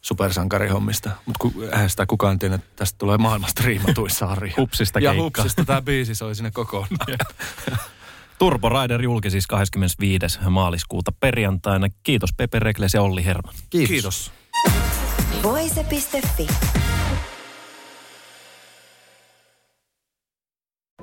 supersankarihommista. 0.00 1.10
Mutta 1.26 1.48
eihän 1.72 1.90
sitä 1.90 2.06
kukaan 2.06 2.38
tiennyt, 2.38 2.60
että 2.60 2.76
tästä 2.76 2.98
tulee 2.98 3.18
maailmasta 3.18 3.62
riimatuin 3.64 4.10
sarja. 4.10 4.54
Hupsista 4.56 4.98
ja 4.98 5.10
keikka. 5.10 5.24
hupsista 5.24 5.64
tämä 5.64 5.82
biisi 5.82 6.14
soi 6.14 6.34
sinne 6.34 6.50
kokonaan. 6.50 7.06
Turbo 8.38 8.68
Rider 8.68 9.02
julki 9.02 9.30
siis 9.30 9.46
25. 9.46 10.38
maaliskuuta 10.50 11.12
perjantaina. 11.20 11.88
Kiitos 12.02 12.30
Pepe 12.36 12.58
Rekles 12.58 12.94
ja 12.94 13.02
Olli 13.02 13.24
Herman. 13.24 13.54
Kiitos. 13.70 13.88
Kiitos. 13.88 14.32
Voise.fi. 15.42 16.46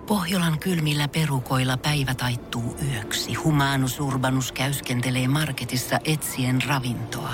Pohjolan 0.08 0.60
kylmillä 0.60 1.08
perukoilla 1.08 1.78
päivä 1.78 2.16
taittuu 2.16 2.78
yöksi. 2.94 3.34
Humanus 3.34 4.00
Urbanus 4.00 4.52
käyskentelee 4.52 5.28
marketissa 5.28 6.00
etsien 6.04 6.62
ravintoa. 6.68 7.34